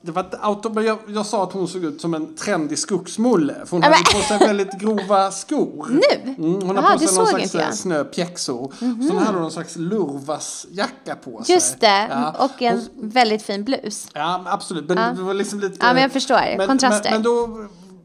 det 0.04 0.12
var 0.12 0.26
auto, 0.40 0.70
men 0.74 0.84
jag, 0.84 0.98
jag 1.08 1.26
sa 1.26 1.42
att 1.44 1.52
hon 1.52 1.68
såg 1.68 1.84
ut 1.84 2.00
som 2.00 2.14
en 2.14 2.34
trendig 2.34 2.78
skogsmulle. 2.78 3.54
För 3.64 3.70
hon 3.70 3.80
Ja, 3.82 3.88
hade 3.88 3.96
men- 4.12 4.20
på 4.22 4.28
sig 4.28 4.38
väldigt 4.38 4.72
grova 4.72 5.30
skor. 5.30 5.86
Nu? 5.90 6.32
Mm, 6.44 6.62
hon 6.62 6.76
Jaha, 6.76 6.84
har 6.84 6.92
på 6.92 6.98
sig 6.98 7.18
någon 7.18 7.26
slags 7.26 7.54
jag. 7.54 7.62
Eh, 7.62 7.70
snöpjäxor. 7.70 8.72
Sen 8.78 9.18
hade 9.18 9.32
hon 9.32 9.42
någon 9.42 9.50
slags 9.50 9.76
lurvasjacka 9.76 11.14
på 11.24 11.42
sig. 11.44 11.54
just 11.54 11.80
det. 11.80 12.06
Ja. 12.10 12.34
Och 12.44 12.62
en 12.62 12.88
väldigt 12.94 13.42
fin 13.42 13.64
blus. 13.64 14.08
Ja, 14.12 14.42
absolut. 14.46 14.88
Men 14.88 15.16
det 15.16 15.22
var 15.22 15.34
liksom 15.34 15.60
lite... 15.60 15.76
Ja, 15.80 15.92
men 15.92 16.02
jag 16.02 16.12
förstår. 16.12 16.66
Kontraster. 16.66 17.10
Men, 17.10 17.12
men 17.12 17.22
då, 17.22 17.46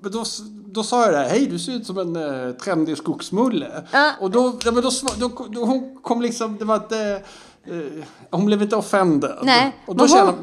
men 0.02 0.12
då, 0.12 0.24
då 0.66 0.84
sa 0.84 1.04
jag 1.06 1.14
det 1.14 1.18
här, 1.18 1.30
hej 1.30 1.46
du 1.46 1.60
ser 1.60 1.72
ut 1.72 1.86
som 1.86 1.98
en 1.98 2.16
uh, 2.16 2.52
trendig 2.54 2.98
skogsmulle. 2.98 3.84
Ja. 3.92 4.12
Och 4.20 4.32
då, 4.32 4.60
ja, 4.66 4.72
men 4.72 4.84
då, 4.84 4.90
då, 5.20 5.32
då, 5.50 5.66
hon 5.66 5.98
kom 6.02 6.22
liksom, 6.22 6.58
det 6.58 6.66
var 6.66 6.76
ett... 6.76 6.92
eh, 6.92 7.28
hon 8.32 8.46
blev 8.46 8.62
inte 8.62 8.76
offended. 8.76 9.38
Nej, 9.44 9.76
Och 9.86 9.96
då, 9.96 10.02
hon- 10.04 10.10
känner, 10.10 10.34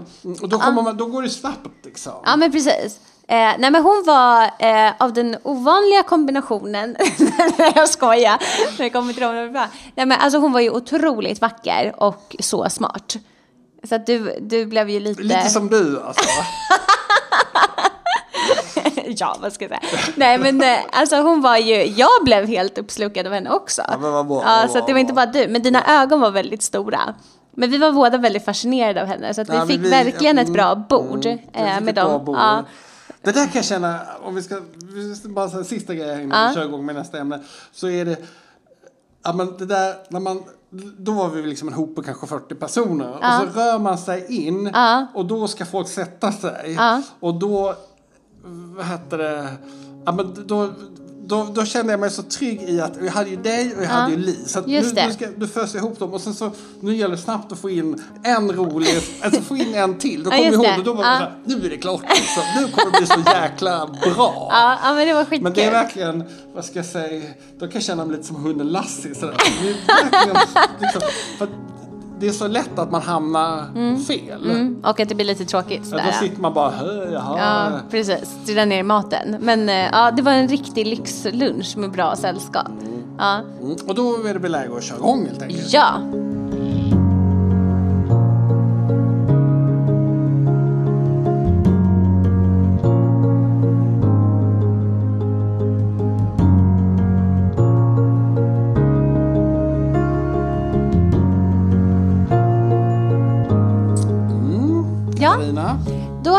och 0.43 0.49
då, 0.49 0.59
kommer 0.59 0.83
man, 0.83 0.97
då 0.97 1.07
går 1.07 1.23
det 1.23 1.31
snabbt 1.31 1.85
liksom. 1.85 2.13
Ja, 2.25 2.37
men 2.37 2.53
precis. 2.53 3.01
Eh, 3.29 3.37
nej, 3.59 3.71
men 3.71 3.83
hon 3.83 4.03
var 4.07 4.43
eh, 4.59 4.93
av 4.99 5.13
den 5.13 5.37
ovanliga 5.43 6.03
kombinationen. 6.03 6.97
Jag 7.75 7.89
skojar. 7.89 8.39
När 8.79 8.89
kommer 8.89 9.13
till 9.13 9.23
dem. 9.23 9.67
Nej, 9.95 10.07
men 10.07 10.13
alltså 10.21 10.39
hon 10.39 10.53
var 10.53 10.61
ju 10.61 10.71
otroligt 10.71 11.41
vacker 11.41 11.95
och 11.97 12.37
så 12.41 12.71
smart. 12.71 13.17
Så 13.89 13.95
att 13.95 14.07
du, 14.07 14.39
du 14.41 14.67
blev 14.67 14.91
ju 14.91 15.01
lite... 15.01 15.23
Lite 15.23 15.51
som 15.51 15.69
du 15.69 16.03
alltså. 16.03 16.25
ja, 19.17 19.37
vad 19.41 19.53
ska 19.53 19.65
jag 19.65 19.71
säga? 19.71 20.03
Nej, 20.17 20.39
men 20.39 20.63
eh, 20.63 20.79
alltså 20.93 21.17
hon 21.17 21.41
var 21.43 21.57
ju... 21.57 21.85
Jag 21.85 22.25
blev 22.25 22.47
helt 22.47 22.79
uppslukad 22.79 23.27
av 23.27 23.33
henne 23.33 23.51
också. 23.51 23.83
Ja, 23.89 23.99
men 24.01 24.13
vad 24.13 24.27
bra, 24.27 24.43
Ja, 24.47 24.69
så 24.69 24.87
det 24.87 24.93
var 24.93 25.01
inte 25.01 25.13
bara 25.13 25.27
du. 25.27 25.49
Men 25.49 25.63
dina 25.63 26.03
ögon 26.03 26.21
var 26.21 26.31
väldigt 26.31 26.63
stora. 26.63 27.15
Men 27.57 27.71
vi 27.71 27.79
var 27.79 27.93
båda 27.93 28.19
väldigt 28.19 28.45
fascinerade 28.45 29.03
av 29.03 29.07
henne. 29.07 29.35
Så 29.35 29.41
att 29.41 29.49
vi 29.49 29.53
Ja, 29.53 29.59
men 29.59 29.69
fick 29.69 29.93
verkligen 29.93 30.39
ett 30.39 30.49
mm, 30.49 30.53
bra 30.53 30.75
bord 30.75 31.27
mm, 31.27 31.39
vi 31.53 31.61
eh, 31.61 31.65
med 31.65 31.89
ett 31.89 31.95
dem. 31.95 32.25
bord. 32.25 32.37
Ja. 32.37 32.65
Det 33.23 33.33
där 33.33 33.45
kan 33.45 33.53
jag 33.55 33.65
känna, 33.65 34.01
om 34.23 34.35
vi 34.35 34.43
ska, 34.43 34.61
vi 35.25 35.29
bara 35.29 35.51
en 35.51 35.65
sista 35.65 35.95
grej 35.95 36.23
innan 36.23 36.49
vi 36.49 36.55
kör 36.55 36.65
igång 36.65 36.87
med 36.87 36.95
nästa 36.95 37.19
ämne. 37.19 37.41
Så 37.73 37.89
är 37.89 38.05
det, 38.05 38.17
ja 39.25 39.33
men 39.33 39.57
det 39.59 39.67
där, 39.67 39.95
när 40.09 40.21
man, 40.21 40.43
då 40.99 41.13
var 41.13 41.29
vi 41.29 41.43
liksom 41.43 41.69
en 41.69 41.75
hop 41.75 41.95
på 41.95 42.03
kanske 42.03 42.27
40 42.27 42.55
personer. 42.55 43.11
Och 43.11 43.25
så 43.25 43.61
rör 43.61 43.79
man 43.79 43.99
sig 43.99 44.47
in 44.47 44.75
och 45.15 45.27
då 45.27 45.49
ska 45.49 45.65
folk 45.65 45.89
sätta 45.89 46.33
sig. 46.33 46.79
Och 47.21 47.35
då, 47.35 47.75
vad 48.77 48.87
heter 48.87 49.19
det, 49.19 49.49
ja 50.05 50.13
men 50.13 50.35
då, 50.47 50.71
då, 51.27 51.45
då 51.55 51.65
kände 51.65 51.93
jag 51.93 52.01
mig 52.01 52.11
så 52.11 52.23
trygg 52.23 52.63
i 52.63 52.81
att 52.81 52.93
jag 53.03 53.11
hade 53.13 53.31
ju 53.31 53.37
dig 53.37 53.75
och 53.77 53.83
jag 53.83 53.89
hade 53.89 54.11
ju 54.13 54.19
Li. 54.19 54.39
Så 54.47 54.61
nu, 54.61 54.81
nu, 54.83 55.13
ska, 55.13 55.27
nu 55.37 55.47
förs 55.47 55.75
jag 55.75 55.83
ihop 55.85 55.99
dem 55.99 56.13
och 56.15 56.21
sen 56.21 56.35
så, 56.35 56.51
nu 56.81 56.97
gäller 56.97 57.17
det 57.17 57.23
snabbt 57.23 57.53
att 57.53 57.59
få 57.59 57.71
in 57.71 58.03
en 58.25 58.53
rolig, 58.53 58.89
alltså 59.23 59.41
få 59.41 59.57
in 59.57 59.75
en 59.75 59.99
till. 59.99 60.23
Då 60.25 60.31
Ja, 60.31 60.37
kommer 60.37 60.51
vi 60.51 60.55
ihåg 60.57 60.65
det. 60.65 60.79
och 60.79 60.85
då 60.85 60.93
var 60.95 61.05
Ja. 61.05 61.11
det 61.11 61.17
så 61.19 61.23
här, 61.25 61.35
nu 61.61 61.67
är 61.67 61.71
det 61.71 61.77
klart 61.77 62.03
liksom. 62.03 62.43
Nu 62.57 62.69
kommer 62.69 62.93
det 62.93 62.99
bli 62.99 63.07
så 63.07 63.31
jäkla 63.31 63.87
bra. 63.87 64.49
Ja, 64.51 64.79
ja, 64.83 64.95
men 64.95 65.07
det 65.09 65.15
var 65.15 65.25
skitkul. 65.25 65.43
Men 65.43 65.53
det 65.53 65.65
är 65.65 65.71
verkligen, 65.71 66.25
vad 66.55 66.65
ska 66.65 66.79
jag 66.79 66.87
säga, 66.87 67.23
då 67.59 67.67
kan 67.67 67.73
jag 67.75 67.83
känna 67.83 68.05
mig 68.05 68.17
lite 68.17 68.29
som 68.29 68.37
hunden 68.37 68.69
Lassie. 68.69 69.15
Sådär. 69.15 69.37
Det 69.63 69.69
är 69.71 70.11
verkligen, 70.11 70.37
liksom, 70.81 71.01
för 71.39 71.45
att 71.45 71.51
det 72.21 72.27
är 72.29 72.33
så 72.33 72.49
lätt 72.49 72.79
att 72.79 72.91
man 72.91 73.03
hamnar 73.03 73.65
fel. 74.07 74.51
Mm. 74.51 74.77
Och 74.85 75.01
att 75.01 75.09
det 75.09 75.15
blir 75.15 75.25
lite 75.27 75.45
tråkigt. 75.45 75.89
Ja, 75.91 75.99
då 76.07 76.13
sitter 76.27 76.41
man 76.41 76.55
bara, 76.55 76.71
"Hö, 76.71 77.11
jaha. 77.13 77.39
Ja, 77.39 77.79
precis. 77.91 78.37
Trilla 78.47 78.65
ner 78.65 78.79
i 78.79 78.83
maten. 78.83 79.37
Men 79.41 79.69
eh, 79.69 79.75
ja, 79.93 80.11
det 80.11 80.23
var 80.23 80.33
en 80.33 80.49
riktig 80.49 80.87
lyxlunch 80.87 81.77
med 81.77 81.91
bra 81.91 82.17
sällskap. 82.17 82.69
Ja. 83.19 83.41
Mm. 83.63 83.77
Och 83.89 83.95
då 83.95 84.27
är 84.27 84.33
det 84.35 84.39
väl 84.41 84.53
läge 84.53 84.77
att 84.77 84.85
köra 84.85 84.99
igång 84.99 85.27
helt 85.27 85.43
enkelt. 85.43 85.73
Ja, 85.73 85.93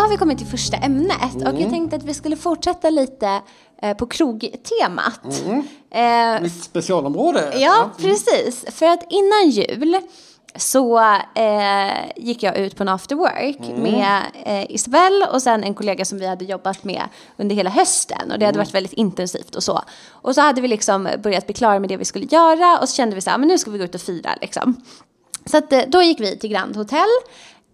har 0.06 0.10
vi 0.10 0.18
kommit 0.18 0.38
till 0.38 0.48
första 0.48 0.78
ämnet 0.78 1.36
och 1.36 1.62
jag 1.62 1.70
tänkte 1.70 1.96
att 1.96 2.04
vi 2.04 2.14
skulle 2.14 2.36
fortsätta 2.36 2.90
lite 2.90 3.42
eh, 3.82 3.98
på 3.98 4.06
krogtemat. 4.06 5.44
Eh, 5.92 6.42
Mitt 6.42 6.64
specialområde. 6.64 7.54
Ja, 7.58 7.90
precis. 7.98 8.66
För 8.70 8.86
att 8.86 9.06
innan 9.10 9.50
jul 9.50 9.98
så 10.56 11.00
eh, 11.36 12.06
gick 12.16 12.44
jag 12.44 12.58
ut 12.58 12.78
på 12.78 12.84
en 12.84 12.90
after 12.90 13.16
work 13.16 13.60
med 13.78 14.22
eh, 14.46 14.72
Isabelle 14.72 15.28
och 15.28 15.42
sen 15.42 15.64
en 15.64 15.74
kollega 15.74 16.06
som 16.06 16.20
vi 16.20 16.28
hade 16.28 16.46
jobbat 16.46 16.84
med 16.84 17.04
under 17.38 17.56
hela 17.56 17.70
hösten. 17.70 18.32
Och 18.32 18.40
det 18.40 18.46
hade 18.46 18.58
varit 18.58 18.74
väldigt 18.74 18.94
intensivt 18.94 19.56
och 19.56 19.64
så. 19.64 19.82
Och 20.10 20.36
så 20.36 20.42
hade 20.42 20.62
vi 20.62 20.68
liksom 20.68 21.10
börjat 21.24 21.46
bli 21.46 21.54
klara 21.54 21.80
med 21.80 21.90
det 21.90 21.98
vi 21.98 22.06
skulle 22.06 22.26
göra 22.26 22.80
och 22.80 22.90
så 22.90 22.96
kände 22.96 23.16
vi 23.16 23.22
så 23.22 23.30
här, 23.30 23.38
men 23.38 23.48
nu 23.48 23.58
ska 23.58 23.72
vi 23.72 23.78
gå 23.78 23.84
ut 23.84 23.96
och 23.96 24.02
fira 24.02 24.30
liksom. 24.42 24.76
Så 25.46 25.58
att, 25.58 25.74
eh, 25.74 25.82
då 25.88 26.02
gick 26.02 26.20
vi 26.20 26.38
till 26.38 26.50
Grand 26.50 26.76
Hotel 26.76 27.10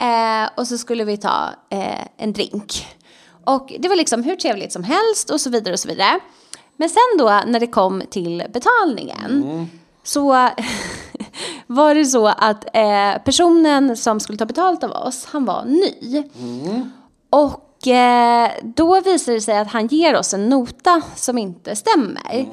eh, 0.01 0.49
och 0.57 0.67
så 0.67 0.77
skulle 0.77 1.03
vi 1.03 1.17
ta 1.17 1.49
eh, 1.69 2.05
en 2.17 2.33
drink. 2.33 2.87
Och 3.45 3.73
det 3.79 3.89
var 3.89 3.95
liksom 3.95 4.23
hur 4.23 4.35
trevligt 4.35 4.71
som 4.73 4.83
helst 4.83 5.29
och 5.29 5.41
så 5.41 5.49
vidare 5.49 5.73
och 5.73 5.79
så 5.79 5.87
vidare. 5.87 6.19
Men 6.77 6.89
sen 6.89 7.17
då 7.17 7.41
när 7.47 7.59
det 7.59 7.67
kom 7.67 8.03
till 8.09 8.43
betalningen 8.53 9.43
så 10.03 10.29
var 11.67 11.95
det 11.95 12.05
så 12.05 12.27
att 12.27 12.65
eh, 12.73 13.23
personen 13.25 13.97
som 13.97 14.19
skulle 14.19 14.37
ta 14.37 14.45
betalt 14.45 14.83
av 14.83 14.91
oss, 14.91 15.25
han 15.25 15.45
var 15.45 15.65
ny. 15.65 16.23
Och 17.29 17.87
eh, 17.87 18.51
då 18.63 19.01
visade 19.01 19.37
det 19.37 19.41
sig 19.41 19.57
att 19.57 19.71
han 19.71 19.87
ger 19.87 20.15
oss 20.15 20.33
en 20.33 20.49
nota 20.49 21.01
som 21.15 21.37
inte 21.37 21.75
stämmer. 21.75 22.45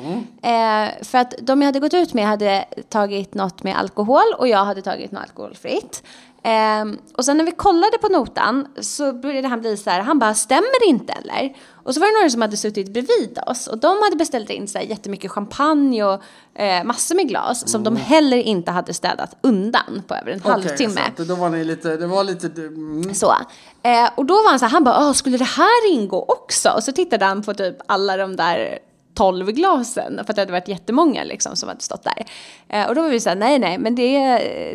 Eh, 0.42 1.04
för 1.04 1.18
att 1.18 1.34
de 1.40 1.62
jag 1.62 1.66
hade 1.66 1.80
gått 1.80 1.94
ut 1.94 2.14
med 2.14 2.26
hade 2.26 2.64
tagit 2.88 3.34
något 3.34 3.62
med 3.62 3.78
alkohol 3.78 4.34
och 4.38 4.48
jag 4.48 4.64
hade 4.64 4.82
tagit 4.82 5.12
något 5.12 5.22
alkoholfritt. 5.22 6.02
Eh, 6.48 6.98
och 7.16 7.24
sen 7.24 7.36
när 7.36 7.44
vi 7.44 7.52
kollade 7.52 7.98
på 7.98 8.08
notan 8.08 8.66
så 8.80 9.12
började 9.12 9.48
han 9.48 9.60
bli 9.60 9.76
så 9.76 9.90
här, 9.90 10.00
han 10.00 10.18
bara, 10.18 10.34
stämmer 10.34 10.80
det 10.80 10.90
inte 10.90 11.12
eller? 11.12 11.56
Och 11.72 11.94
så 11.94 12.00
var 12.00 12.06
det 12.06 12.12
några 12.18 12.30
som 12.30 12.42
hade 12.42 12.56
suttit 12.56 12.92
bredvid 12.92 13.38
oss 13.46 13.66
och 13.66 13.78
de 13.78 14.02
hade 14.02 14.16
beställt 14.16 14.50
in 14.50 14.68
så 14.68 14.78
här 14.78 14.84
jättemycket 14.84 15.30
champagne 15.30 16.04
och 16.04 16.22
eh, 16.54 16.84
massor 16.84 17.14
med 17.14 17.28
glas 17.28 17.70
som 17.70 17.84
de 17.84 17.96
heller 17.96 18.36
inte 18.36 18.70
hade 18.70 18.94
städat 18.94 19.36
undan 19.40 20.02
på 20.06 20.14
över 20.14 20.30
en 20.32 20.38
Okej, 20.38 20.50
halvtimme. 20.50 21.00
så 21.16 21.22
att 21.22 21.28
då 21.28 21.34
var 21.34 21.48
ni 21.48 21.64
lite, 21.64 21.96
det 21.96 22.06
var 22.06 22.24
lite, 22.24 22.46
mm. 22.46 23.14
Så. 23.14 23.34
Eh, 23.82 24.10
och 24.14 24.24
då 24.24 24.34
var 24.34 24.50
han 24.50 24.58
så 24.58 24.64
här, 24.64 24.72
han 24.72 24.84
bara, 24.84 25.14
skulle 25.14 25.36
det 25.36 25.44
här 25.44 25.92
ingå 25.92 26.24
också? 26.28 26.70
Och 26.70 26.84
så 26.84 26.92
tittade 26.92 27.24
han 27.24 27.42
på 27.42 27.54
typ 27.54 27.76
alla 27.86 28.16
de 28.16 28.36
där 28.36 28.78
12 29.18 29.46
glasen, 29.52 30.14
för 30.16 30.32
att 30.32 30.36
det 30.36 30.42
hade 30.42 30.52
varit 30.52 30.68
jättemånga 30.68 31.24
liksom 31.24 31.56
som 31.56 31.68
hade 31.68 31.80
stått 31.80 32.04
där. 32.04 32.26
Eh, 32.68 32.88
och 32.88 32.94
då 32.94 33.02
var 33.02 33.08
vi 33.08 33.20
så 33.20 33.28
här, 33.28 33.36
nej 33.36 33.58
nej, 33.58 33.78
men 33.78 33.94
det, 33.94 34.18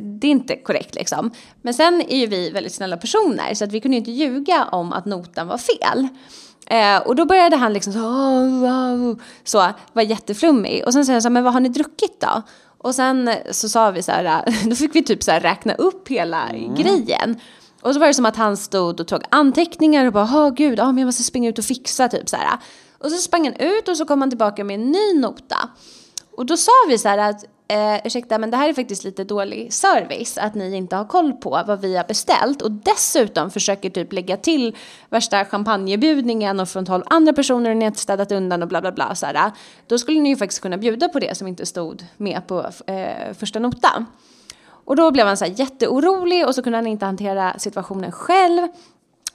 det 0.02 0.28
är 0.28 0.32
inte 0.32 0.56
korrekt 0.56 0.96
liksom. 0.96 1.32
Men 1.62 1.74
sen 1.74 2.02
är 2.02 2.18
ju 2.18 2.28
vi 2.28 2.50
väldigt 2.50 2.74
snälla 2.74 2.98
personer, 2.98 3.54
så 3.54 3.64
att 3.64 3.72
vi 3.72 3.80
kunde 3.80 3.96
ju 3.96 4.00
inte 4.00 4.12
ljuga 4.12 4.66
om 4.72 4.94
att 4.94 5.06
notan 5.06 5.48
var 5.48 5.58
fel. 5.58 6.08
Eh, 6.68 7.08
och 7.08 7.16
då 7.16 7.26
började 7.26 7.56
han 7.56 7.74
liksom 7.74 7.94
så, 7.94 8.00
"Åh, 8.00 8.48
wow", 8.48 9.22
så 9.44 9.68
var 9.94 10.04
jätteflummig. 10.04 10.84
Och 10.86 10.94
sen 10.94 11.06
sa 11.06 11.14
jag 11.14 11.22
så 11.22 11.28
här, 11.30 11.34
men 11.34 11.44
vad 11.44 11.54
har 11.54 11.60
ni 11.60 11.70
druckit 11.70 12.22
då? 12.22 12.42
Och 12.78 12.96
sen 12.96 13.30
så 13.52 13.70
sa 13.70 13.92
vi 13.92 14.04
så 14.04 14.12
här, 14.12 14.44
då 14.70 14.76
fick 14.76 14.96
vi 14.96 15.04
typ 15.04 15.24
så 15.24 15.32
här 15.32 15.40
räkna 15.40 15.74
upp 15.74 16.08
hela 16.10 16.50
grejen. 16.78 17.40
Och 17.82 17.94
så 17.94 18.00
var 18.00 18.08
det 18.08 18.14
som 18.14 18.26
att 18.26 18.36
han 18.36 18.58
stod 18.58 19.00
och 19.00 19.08
tog 19.08 19.22
anteckningar 19.30 20.06
och 20.06 20.14
bara, 20.14 20.30
åh 20.34 20.50
gud, 20.50 20.80
ja, 20.80 20.86
men 20.86 20.98
jag 20.98 21.06
måste 21.06 21.24
springa 21.24 21.50
ut 21.50 21.60
och 21.60 21.66
fixa 21.66 22.08
typ 22.08 22.30
så 22.30 22.36
här. 22.36 22.58
Och 23.04 23.12
så 23.12 23.18
sprang 23.18 23.46
han 23.46 23.56
ut 23.56 23.88
och 23.88 23.98
så 23.98 24.06
kom 24.06 24.22
han 24.22 24.30
tillbaka 24.30 24.63
med 24.63 24.74
en 24.74 24.92
ny 24.92 25.13
nota. 25.20 25.70
Och 26.38 26.46
då 26.46 26.58
sa 26.58 26.72
vi 26.88 26.98
så 26.98 27.10
här 27.10 27.18
att, 27.18 27.46
eh, 27.68 28.08
ursäkta 28.08 28.38
men 28.38 28.52
det 28.52 28.58
här 28.58 28.70
är 28.70 28.74
faktiskt 28.74 29.04
lite 29.04 29.24
dålig 29.24 29.74
service, 29.74 30.38
att 30.38 30.56
ni 30.56 30.76
inte 30.76 30.96
har 30.96 31.06
koll 31.06 31.34
på 31.34 31.63
vad 31.68 31.82
vi 31.82 31.98
har 31.98 32.04
beställt 32.04 32.62
och 32.62 32.72
dessutom 32.72 33.52
försöker 33.52 33.89
typ 33.89 34.13
lägga 34.13 34.38
till 34.38 34.76
värsta 35.10 35.46
champagnebjudningen 35.46 36.60
och 36.60 36.70
från 36.70 36.86
tolv 36.86 37.04
andra 37.08 37.34
personer 37.34 37.70
och 37.70 37.78
ni 37.78 37.86
har 37.86 37.88
inte 37.88 38.00
städat 38.00 38.32
undan 38.32 38.62
och 38.62 38.68
bla 38.68 38.82
bla 38.82 38.92
bla 38.92 39.16
så 39.16 39.26
här. 39.26 39.52
Då 39.88 39.98
skulle 39.98 40.20
ni 40.20 40.30
ju 40.30 40.36
faktiskt 40.36 40.62
kunna 40.62 40.78
bjuda 40.78 41.10
på 41.10 41.20
det 41.20 41.38
som 41.38 41.48
inte 41.48 41.66
stod 41.66 42.06
med 42.18 42.48
på 42.48 42.66
eh, 42.88 43.34
första 43.34 43.60
notan. 43.60 44.06
Och 44.86 44.96
då 44.96 45.12
blev 45.12 45.28
han 45.28 45.38
så 45.38 45.46
här 45.46 45.54
jätteorolig 45.60 46.48
och 46.48 46.56
så 46.56 46.63
kunde 46.63 46.78
han 46.78 46.88
inte 46.88 47.06
hantera 47.06 47.60
situationen 47.60 48.12
själv. 48.12 48.68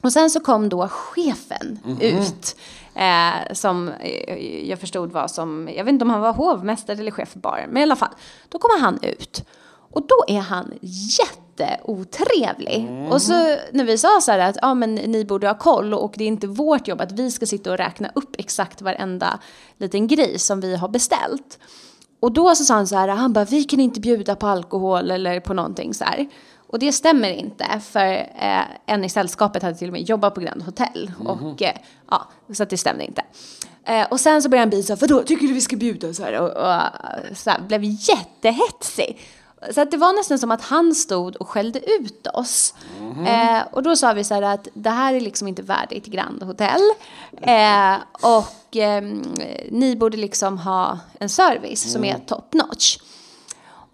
Och 0.02 0.12
sen 0.12 0.30
så 0.30 0.40
kom 0.40 0.68
då 0.68 0.88
chefen 0.88 1.78
ut. 2.00 2.56
Eh, 2.98 3.52
som 3.52 3.88
eh, 3.88 4.68
jag 4.68 4.80
förstod 4.80 5.12
var 5.12 5.28
som, 5.28 5.68
jag 5.76 5.84
vet 5.84 5.92
inte 5.92 6.04
om 6.04 6.10
han 6.10 6.20
var 6.20 6.32
hovmästare 6.32 6.96
eller 6.96 7.10
chef 7.10 7.28
för 7.28 7.38
baren. 7.38 7.70
Men 7.70 7.80
i 7.80 7.82
alla 7.82 7.96
fall, 7.96 8.14
då 8.48 8.58
kommer 8.58 8.80
han 8.80 8.98
ut. 9.02 9.44
Och 9.92 10.06
då 10.06 10.24
är 10.28 10.40
han 10.40 10.72
jätteotrevlig. 10.80 12.88
Och 13.10 13.22
så 13.22 13.32
när 13.72 13.84
vi 13.84 13.98
sa 13.98 14.20
så 14.22 14.32
här 14.32 14.38
att 14.38 14.56
ja, 14.62 14.74
men 14.74 14.94
ni 14.94 15.24
borde 15.24 15.46
ha 15.46 15.58
koll 15.58 15.94
och 15.94 16.14
det 16.16 16.24
är 16.24 16.28
inte 16.28 16.46
vårt 16.46 16.88
jobb 16.88 17.00
att 17.00 17.12
vi 17.12 17.30
ska 17.30 17.46
sitta 17.46 17.70
och 17.70 17.78
räkna 17.78 18.10
upp 18.14 18.34
exakt 18.38 18.82
varenda 18.82 19.38
liten 19.76 20.06
grej 20.06 20.38
som 20.38 20.60
vi 20.60 20.76
har 20.76 20.88
beställt. 20.88 21.58
Och 22.20 22.32
då 22.32 22.54
så 22.54 22.64
sa 22.64 22.74
han 22.74 22.86
så 22.86 22.96
här, 22.96 23.08
han 23.08 23.32
bara, 23.32 23.44
vi 23.44 23.64
kan 23.64 23.80
inte 23.80 24.00
bjuda 24.00 24.36
på 24.36 24.46
alkohol 24.46 25.10
eller 25.10 25.40
på 25.40 25.54
någonting 25.54 25.94
så 25.94 26.04
här. 26.04 26.28
Och 26.68 26.78
det 26.78 26.92
stämmer 26.92 27.30
inte, 27.30 27.80
för 27.80 28.12
eh, 28.38 28.62
en 28.86 29.04
i 29.04 29.08
sällskapet 29.08 29.62
hade 29.62 29.74
till 29.74 29.88
och 29.88 29.92
med 29.92 30.02
jobbat 30.02 30.34
på 30.34 30.40
Grand 30.40 30.62
Hotel. 30.62 31.12
Och 31.24 31.62
eh, 31.62 31.76
ja, 32.10 32.28
så 32.54 32.62
att 32.62 32.70
det 32.70 32.78
stämde 32.78 33.04
inte. 33.04 33.22
Eh, 33.84 34.06
och 34.10 34.20
sen 34.20 34.42
så 34.42 34.48
började 34.48 34.62
han 34.62 34.70
bli 34.70 34.82
så 34.82 34.92
här, 34.92 35.00
vadå, 35.00 35.22
tycker 35.22 35.46
du 35.46 35.52
vi 35.52 35.60
ska 35.60 35.76
bjuda? 35.76 36.14
Så 36.14 36.22
här, 36.22 36.40
och, 36.40 36.48
och 36.48 37.36
så 37.36 37.50
här, 37.50 37.60
blev 37.60 37.80
jättehetsig. 37.84 39.20
Så 39.74 39.80
att 39.80 39.90
det 39.90 39.96
var 39.96 40.12
nästan 40.12 40.38
som 40.38 40.50
att 40.50 40.62
han 40.62 40.94
stod 40.94 41.36
och 41.36 41.48
skällde 41.48 41.78
ut 41.78 42.26
oss. 42.26 42.74
Eh, 43.26 43.60
och 43.70 43.82
då 43.82 43.96
sa 43.96 44.12
vi 44.12 44.24
så 44.24 44.34
här 44.34 44.42
att 44.42 44.68
det 44.74 44.90
här 44.90 45.14
är 45.14 45.20
liksom 45.20 45.48
inte 45.48 45.62
värdigt 45.62 46.06
Grand 46.06 46.42
Hotel. 46.42 46.80
Eh, 47.42 47.96
och 48.20 48.76
ehm, 48.76 49.22
ni 49.70 49.96
borde 49.96 50.16
liksom 50.16 50.58
ha 50.58 50.98
en 51.20 51.28
service 51.28 51.92
som 51.92 52.04
är 52.04 52.18
top 52.18 52.54
notch. 52.54 52.98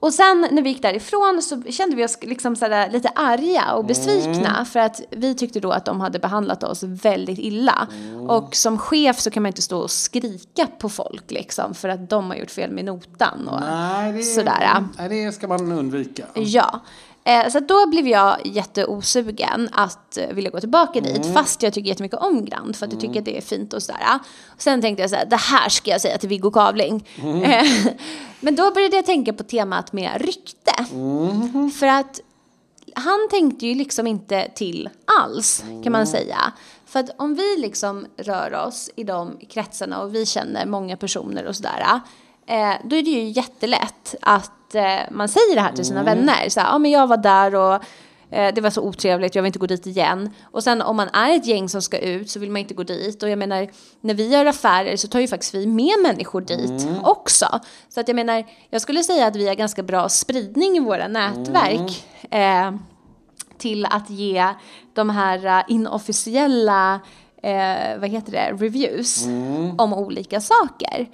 Och 0.04 0.14
sen 0.14 0.46
när 0.50 0.62
vi 0.62 0.68
gick 0.68 0.82
därifrån 0.82 1.42
så 1.42 1.62
kände 1.72 1.96
vi 1.96 2.04
oss 2.04 2.18
liksom 2.22 2.56
sådär 2.56 2.90
lite 2.90 3.08
arga 3.08 3.72
och 3.74 3.84
besvikna 3.84 4.64
för 4.64 4.80
att 4.80 5.00
vi 5.10 5.34
tyckte 5.34 5.60
då 5.60 5.70
att 5.70 5.84
de 5.84 6.00
hade 6.00 6.18
behandlat 6.18 6.62
oss 6.62 6.82
väldigt 6.82 7.38
illa. 7.38 7.88
Och 8.28 8.56
som 8.56 8.78
chef 8.78 9.20
så 9.20 9.30
kan 9.30 9.42
man 9.42 9.50
inte 9.50 9.62
stå 9.62 9.78
och 9.78 9.90
skrika 9.90 10.66
på 10.78 10.88
folk 10.88 11.30
liksom 11.30 11.74
för 11.74 11.88
att 11.88 12.10
de 12.10 12.30
har 12.30 12.36
gjort 12.36 12.50
fel 12.50 12.70
med 12.70 12.84
notan 12.84 13.48
och 13.48 13.60
Nej, 13.60 14.12
det, 14.12 14.22
sådär. 14.22 14.84
nej, 14.98 15.08
det 15.08 15.32
ska 15.32 15.48
man 15.48 15.72
undvika. 15.72 16.24
Ja. 16.34 16.80
Eh, 17.24 17.48
så 17.48 17.60
då 17.60 17.86
blev 17.86 18.08
jag 18.08 18.46
jätteosugen 18.46 19.68
att 19.72 20.16
eh, 20.16 20.28
vilja 20.28 20.50
gå 20.50 20.60
tillbaka 20.60 21.00
dit 21.00 21.32
fast 21.34 21.62
jag 21.62 21.72
tycker 21.72 21.88
jättemycket 21.88 22.18
om 22.18 22.44
Grand 22.44 22.76
för 22.76 22.86
att 22.86 22.92
jag 22.92 23.00
tycker 23.00 23.18
att 23.18 23.24
det 23.24 23.36
är 23.36 23.40
fint 23.40 23.72
och 23.72 23.82
sådär. 23.82 24.18
Sen 24.58 24.80
tänkte 24.80 25.02
jag 25.02 25.10
så 25.10 25.16
här, 25.16 25.26
det 25.26 25.36
här 25.36 25.68
ska 25.68 25.90
jag 25.90 26.00
säga 26.00 26.18
till 26.18 26.28
Viggo 26.28 26.50
Kavling. 26.50 27.06
Eh, 27.44 27.66
Men 28.40 28.56
då 28.56 28.70
började 28.70 28.96
jag 28.96 29.06
tänka 29.06 29.32
på 29.32 29.42
temat 29.42 29.92
med 29.92 30.20
rykte. 30.20 30.72
För 31.78 31.86
att 31.86 32.20
han 32.94 33.28
tänkte 33.30 33.66
ju 33.66 33.74
liksom 33.74 34.06
inte 34.06 34.48
till 34.54 34.88
alls 35.20 35.64
kan 35.82 35.92
man 35.92 36.06
säga. 36.06 36.52
För 36.86 37.00
att 37.00 37.10
om 37.16 37.34
vi 37.34 37.56
liksom 37.56 38.06
rör 38.16 38.66
oss 38.66 38.90
i 38.96 39.04
de 39.04 39.38
kretsarna 39.48 40.02
och 40.02 40.14
vi 40.14 40.26
känner 40.26 40.66
många 40.66 40.96
personer 40.96 41.46
och 41.46 41.56
sådär. 41.56 42.00
Eh, 42.46 42.74
då 42.84 42.96
är 42.96 43.02
det 43.02 43.10
ju 43.10 43.28
jättelätt 43.28 44.14
att 44.20 44.50
eh, 44.74 45.00
man 45.10 45.28
säger 45.28 45.54
det 45.54 45.60
här 45.60 45.72
till 45.72 45.84
sina 45.84 46.02
vänner. 46.02 46.48
Så 46.48 46.60
här, 46.60 46.66
ja 46.66 46.78
men 46.78 46.90
jag 46.90 47.06
var 47.06 47.16
där 47.16 47.54
och 47.54 47.74
eh, 48.30 48.54
det 48.54 48.60
var 48.60 48.70
så 48.70 48.82
otrevligt, 48.82 49.34
jag 49.34 49.42
vill 49.42 49.46
inte 49.46 49.58
gå 49.58 49.66
dit 49.66 49.86
igen. 49.86 50.30
Och 50.42 50.64
sen 50.64 50.82
om 50.82 50.96
man 50.96 51.08
är 51.08 51.36
ett 51.36 51.46
gäng 51.46 51.68
som 51.68 51.82
ska 51.82 51.98
ut 51.98 52.30
så 52.30 52.40
vill 52.40 52.50
man 52.50 52.60
inte 52.60 52.74
gå 52.74 52.82
dit. 52.82 53.22
Och 53.22 53.28
jag 53.28 53.38
menar, 53.38 53.68
när 54.00 54.14
vi 54.14 54.28
gör 54.28 54.46
affärer 54.46 54.96
så 54.96 55.08
tar 55.08 55.20
ju 55.20 55.28
faktiskt 55.28 55.54
vi 55.54 55.66
med 55.66 55.94
människor 56.02 56.40
dit 56.40 56.88
också. 57.02 57.60
Så 57.88 58.00
att 58.00 58.08
jag 58.08 58.14
menar, 58.14 58.44
jag 58.70 58.80
skulle 58.80 59.02
säga 59.02 59.26
att 59.26 59.36
vi 59.36 59.48
har 59.48 59.54
ganska 59.54 59.82
bra 59.82 60.08
spridning 60.08 60.76
i 60.76 60.80
våra 60.80 61.08
nätverk. 61.08 62.06
Eh, 62.30 62.72
till 63.58 63.86
att 63.86 64.10
ge 64.10 64.48
de 64.94 65.10
här 65.10 65.46
uh, 65.46 65.64
inofficiella, 65.68 67.00
eh, 67.42 67.98
vad 67.98 68.10
heter 68.10 68.32
det, 68.32 68.64
reviews 68.64 69.26
om 69.78 69.94
olika 69.94 70.40
saker. 70.40 71.06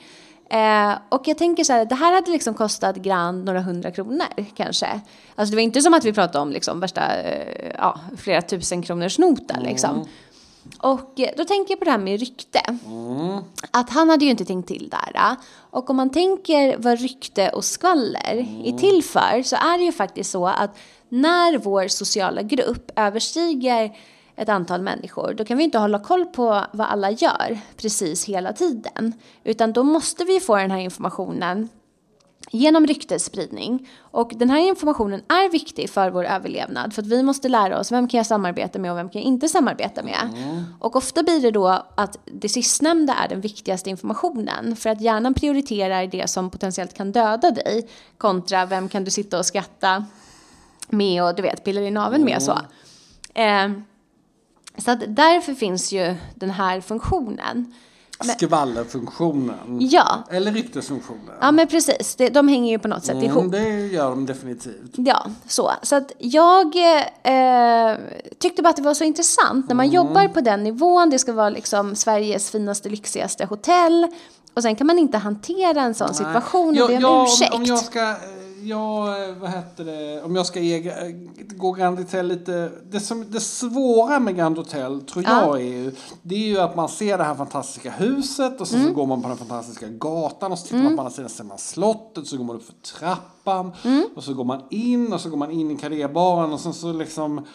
Eh, 0.51 0.99
och 1.09 1.29
jag 1.29 1.39
tänker 1.39 1.65
så 1.65 1.73
här, 1.73 1.85
det 1.85 1.95
här 1.95 2.13
hade 2.15 2.31
liksom 2.31 2.55
kostat 2.55 2.97
Grand 2.97 3.45
några 3.45 3.61
hundra 3.61 3.91
kronor 3.91 4.27
kanske. 4.57 5.01
Alltså 5.35 5.51
det 5.51 5.57
var 5.57 5.63
inte 5.63 5.83
som 5.83 5.95
att 5.95 6.05
vi 6.05 6.13
pratade 6.13 6.39
om 6.39 6.51
liksom 6.51 6.81
värsta, 6.81 7.17
eh, 7.23 7.73
ja, 7.79 8.01
flera 8.17 8.43
tusen 8.43 8.83
kronors 8.83 9.19
notan 9.19 9.57
Mm. 9.57 9.69
liksom. 9.69 10.07
Och 10.79 11.21
eh, 11.21 11.31
då 11.37 11.45
tänker 11.45 11.73
jag 11.73 11.79
på 11.79 11.85
det 11.85 11.91
här 11.91 11.99
med 11.99 12.21
rykte. 12.21 12.61
Att 13.71 13.91
han 13.91 14.11
hade 14.11 14.25
ju 14.25 14.31
inte 14.31 14.45
tänkt 14.45 14.69
till 14.69 14.89
där. 14.89 15.37
Och 15.71 15.91
om 15.91 15.97
man 15.97 16.11
tänker 16.11 16.77
vad 16.79 17.01
rykte 17.01 17.49
och 17.49 17.65
skvaller 17.65 18.47
är 18.65 18.79
till 18.79 19.05
för 19.05 19.43
så 19.43 19.57
är 19.57 19.79
det 19.79 19.85
ju 19.85 19.93
faktiskt 19.93 20.31
så 20.31 20.47
att 20.47 20.79
när 21.09 21.59
vår 21.59 21.89
sociala 21.89 22.43
grupp 22.43 22.91
överstiger 22.97 23.97
ett 24.41 24.49
antal 24.49 24.83
människor 24.83 25.35
då 25.35 25.45
kan 25.45 25.59
vi 25.59 25.65
inte 25.65 25.79
hålla 25.79 25.99
koll 25.99 26.27
på 26.27 26.65
vad 26.73 26.87
alla 26.87 27.11
gör 27.11 27.59
precis 27.77 28.25
hela 28.25 28.53
tiden. 28.53 29.13
Utan 29.45 29.73
då 29.73 29.83
måste 29.83 30.25
vi 30.25 30.41
få 30.41 30.57
den 30.57 30.71
här 30.71 30.79
informationen 30.79 31.69
genom 32.51 32.87
ryktesspridning. 32.87 33.89
Och 34.01 34.33
den 34.37 34.51
här 34.51 34.59
informationen 34.59 35.23
är 35.29 35.51
viktig 35.51 35.91
för 35.91 36.11
vår 36.11 36.25
överlevnad. 36.25 36.95
För 36.95 37.03
att 37.03 37.09
vi 37.09 37.23
måste 37.23 37.49
lära 37.49 37.81
oss 37.81 37.93
vem 37.93 38.09
kan 38.09 38.19
jag 38.19 38.27
samarbeta 38.27 38.79
med 38.79 38.93
och 38.93 38.99
vem 38.99 39.09
kan 39.09 39.21
jag 39.23 39.27
inte 39.27 39.49
samarbeta 39.49 40.03
med. 40.03 40.31
Och 40.81 40.97
ofta 40.97 41.23
blir 41.23 41.41
det 41.41 41.51
då 41.51 41.85
att 41.95 42.19
det 42.25 42.49
sistnämnda 42.49 43.15
är 43.15 43.29
den 43.29 43.41
viktigaste 43.41 43.91
informationen. 43.91 44.77
För 44.77 44.91
att 44.91 45.01
hjärnan 45.01 45.35
prioriterar 45.35 46.07
det 46.07 46.31
som 46.31 46.51
potentiellt 46.51 46.95
kan 46.95 47.13
döda 47.13 47.51
dig. 47.51 47.89
Kontra 48.19 48.67
vem 48.67 48.89
kan 48.89 49.05
du 49.05 49.11
sitta 49.11 49.39
och 49.39 49.47
skratta 49.47 50.05
med 50.89 51.25
och 51.25 51.35
du 51.35 51.43
vet 51.43 51.65
pilla 51.65 51.81
i 51.81 51.91
naveln 51.91 52.25
med 52.25 52.37
och 52.37 52.43
så. 52.43 52.59
Eh, 53.35 53.69
så 54.81 54.91
att 54.91 55.01
därför 55.09 55.55
finns 55.55 55.93
ju 55.93 56.15
den 56.35 56.51
här 56.51 56.81
funktionen. 56.81 57.75
Skvallerfunktionen. 58.39 59.79
Ja, 59.81 60.25
Eller 60.31 60.53
ryktesfunktionen. 60.53 61.35
ja 61.41 61.53
men 61.53 61.67
precis. 61.67 62.15
Det, 62.15 62.29
de 62.29 62.49
hänger 62.49 62.71
ju 62.71 62.79
på 62.79 62.89
något 62.89 63.05
sätt 63.05 63.23
ihop. 63.23 63.45
Mm, 63.45 63.51
det 63.51 63.87
gör 63.87 64.11
de 64.11 64.27
definitivt. 64.27 64.93
Ja, 64.97 65.27
så. 65.49 65.71
Så 65.83 65.97
att 65.97 66.13
jag 66.19 66.77
eh, 67.23 67.97
tyckte 68.39 68.63
bara 68.63 68.69
att 68.69 68.77
det 68.77 68.83
var 68.83 68.95
så 68.95 69.05
intressant 69.05 69.69
när 69.69 69.75
man 69.75 69.87
Mm. 69.87 69.95
jobbar 69.95 70.29
på 70.29 70.41
den 70.41 70.65
nivån. 70.65 71.11
Det 71.11 71.19
ska 71.19 71.33
vara 71.33 71.49
liksom 71.49 71.95
Sveriges 71.97 72.51
finaste, 72.51 72.89
lyxigaste 72.89 73.45
hotell. 73.45 74.07
Och 74.55 74.63
sen 74.63 74.77
kan 74.77 74.87
man 74.87 74.99
inte 74.99 75.19
hantera 75.19 75.81
en 75.83 75.95
sån 75.95 76.15
situation 76.15 76.69
och 76.69 76.77
Jag- 76.77 76.89
be 76.89 76.95
om 76.95 77.01
jag- 77.03 77.23
ursäkt. 77.29 77.55
Om 77.55 77.65
jag 77.65 77.79
ska, 77.79 78.01
eh, 78.11 78.17
jag, 78.63 79.33
vad 79.35 79.51
heter 79.51 79.85
det, 79.85 80.23
om 80.23 80.37
jag 80.37 80.47
ska 80.47 80.61
ge, 80.61 80.93
gå 81.57 81.73
Grand 81.73 81.99
Hotel 81.99 82.27
lite, 82.27 82.71
det, 82.91 83.01
som, 83.01 83.25
det 83.31 83.41
svåra 83.41 84.19
med 84.21 84.37
Grand 84.37 84.57
Hotel 84.59 85.01
tror 85.01 85.25
Ja. 85.25 85.41
jag 85.47 85.61
är 85.61 85.65
ju, 85.65 85.93
det 86.23 86.35
är 86.35 86.49
ju 86.49 86.59
att 86.61 86.77
man 86.77 86.89
ser 86.89 87.19
det 87.19 87.25
här 87.25 87.35
fantastiska 87.35 87.91
huset 87.91 88.61
och 88.61 88.69
så, 88.69 88.77
Mm. 88.77 88.89
så 88.89 88.95
går 88.95 89.07
man 89.07 89.23
på 89.23 89.29
den 89.29 89.37
fantastiska 89.37 89.87
gatan 89.89 90.53
och 90.53 90.59
så 90.59 90.65
tittar 90.67 90.79
man 90.83 90.97
på 90.97 91.03
andra 91.03 91.13
sidan 91.13 91.29
ser 91.31 91.45
man 91.45 91.59
slottet 91.59 92.27
så 92.27 92.37
går 92.37 92.45
man 92.45 92.57
upp 92.57 92.67
för 92.67 92.75
trappan 92.99 93.73
Mm. 93.85 94.05
och 94.17 94.25
så 94.25 94.35
går 94.35 94.45
man 94.45 94.61
in 94.71 95.13
och 95.13 95.21
så 95.21 95.31
går 95.31 95.37
man 95.37 95.51
in 95.51 95.71
i 95.71 95.77
karébaren 95.77 96.53
och 96.53 96.61
sen 96.61 96.75
så 96.75 96.93
liksom 96.93 97.47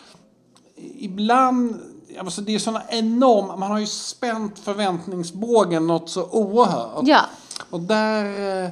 ibland, 0.97 1.75
alltså 2.19 2.41
det 2.41 2.55
är 2.55 2.59
sådana 2.59 2.81
enorma, 2.89 3.55
man 3.55 3.71
har 3.71 3.79
ju 3.79 3.85
spänt 3.87 4.59
förväntningsbågen 4.59 5.87
något 5.87 6.09
så 6.09 6.23
oerhört. 6.31 7.07
Ja. 7.07 7.19
Och 7.69 7.79
där, 7.79 8.63
eh, 8.65 8.69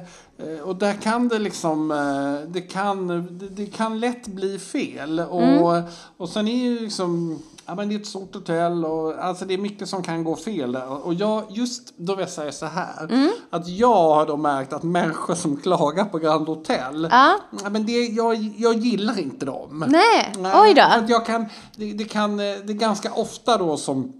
och 0.64 0.76
där 0.76 0.94
kan 0.94 1.28
det 1.28 1.38
liksom, 1.38 1.90
eh, 1.90 2.48
det 2.52 2.60
kan, 2.60 3.28
det, 3.52 3.66
kan 3.66 4.00
lätt 4.00 4.26
bli 4.26 4.58
fel. 4.58 5.20
Och, 5.20 5.42
Mm. 5.42 5.82
och 6.16 6.28
sen 6.28 6.48
är 6.48 6.56
ju 6.64 6.78
liksom, 6.80 7.38
ja 7.66 7.74
men 7.74 7.88
det 7.88 7.94
är 7.94 7.98
ett 7.98 8.06
stort 8.06 8.34
hotell 8.34 8.84
och 8.84 9.24
alltså 9.24 9.44
det 9.44 9.54
är 9.54 9.58
mycket 9.58 9.88
som 9.88 10.02
kan 10.02 10.24
gå 10.24 10.36
fel 10.36 10.72
där. 10.72 11.06
Och 11.06 11.14
jag, 11.14 11.44
just 11.50 11.92
då 11.96 12.14
vill 12.14 12.20
jag 12.22 12.30
säga 12.30 12.52
så 12.52 12.66
här, 12.66 13.04
Mm. 13.12 13.30
att 13.50 13.68
jag 13.68 13.94
har 14.14 14.26
då 14.26 14.36
märkt 14.36 14.72
att 14.72 14.82
människor 14.82 15.34
som 15.34 15.56
klagar 15.56 16.04
på 16.04 16.18
Grand 16.18 16.46
Hotel, 16.46 17.08
Ja. 17.10 17.34
ja, 17.62 17.70
men 17.70 17.86
det, 17.86 17.92
jag, 18.06 18.52
jag 18.56 18.74
gillar 18.78 19.18
inte 19.18 19.46
dem. 19.46 19.84
Nej, 19.88 20.32
oj 20.54 20.74
då. 20.74 20.82
Att 20.82 21.08
jag 21.08 21.26
kan, 21.26 21.46
det, 21.76 21.92
det 21.92 22.04
kan, 22.04 22.30
eh, 22.30 22.36
det 22.64 22.72
är 22.72 22.78
ganska 22.78 23.12
ofta 23.12 23.58
då 23.58 23.76
som 23.76 24.12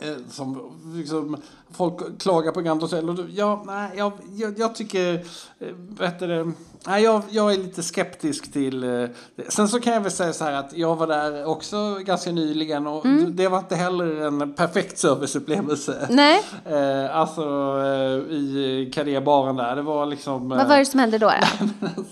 eh, 0.00 0.14
som 0.30 0.70
liksom, 0.94 1.36
folk 1.72 2.18
klagar 2.22 2.52
på 2.52 2.60
Grand 2.60 2.82
Hotel. 2.82 3.26
Ja, 3.34 3.62
nej, 3.66 3.90
jag, 3.96 4.12
jag, 4.34 4.58
jag 4.58 4.74
tycker, 4.74 5.14
eh, 5.58 5.68
vet 5.98 6.18
du 6.18 6.52
nej, 6.86 7.02
jag, 7.02 7.22
jag 7.30 7.52
är 7.52 7.56
lite 7.58 7.82
skeptisk 7.82 8.52
till 8.52 8.82
eh, 8.84 8.90
det. 9.36 9.48
Sen 9.48 9.68
så 9.68 9.80
kan 9.80 9.92
jag 9.92 10.00
väl 10.00 10.12
säga 10.12 10.32
så 10.32 10.44
här 10.44 10.52
att 10.52 10.72
jag 10.76 10.96
var 10.96 11.06
där 11.06 11.44
också 11.46 11.94
ganska 12.00 12.32
nyligen 12.32 12.86
och 12.86 13.06
Mm. 13.06 13.36
det 13.36 13.48
var 13.48 13.58
inte 13.58 13.76
heller 13.76 14.26
en 14.26 14.54
perfekt 14.54 14.98
serviceupplevelse. 14.98 16.06
Nej, 16.10 16.42
Eh, 16.66 17.16
alltså 17.16 17.42
eh, 17.84 18.34
i 18.34 18.90
karébaren 18.94 19.56
där, 19.56 19.76
det 19.76 19.82
var 19.82 20.06
liksom... 20.06 20.52
eh, 20.52 20.58
vad 20.58 20.68
var 20.68 20.78
det 20.78 20.84
som 20.84 21.00
hände 21.00 21.18
då? 21.18 21.26
då? 21.96 22.02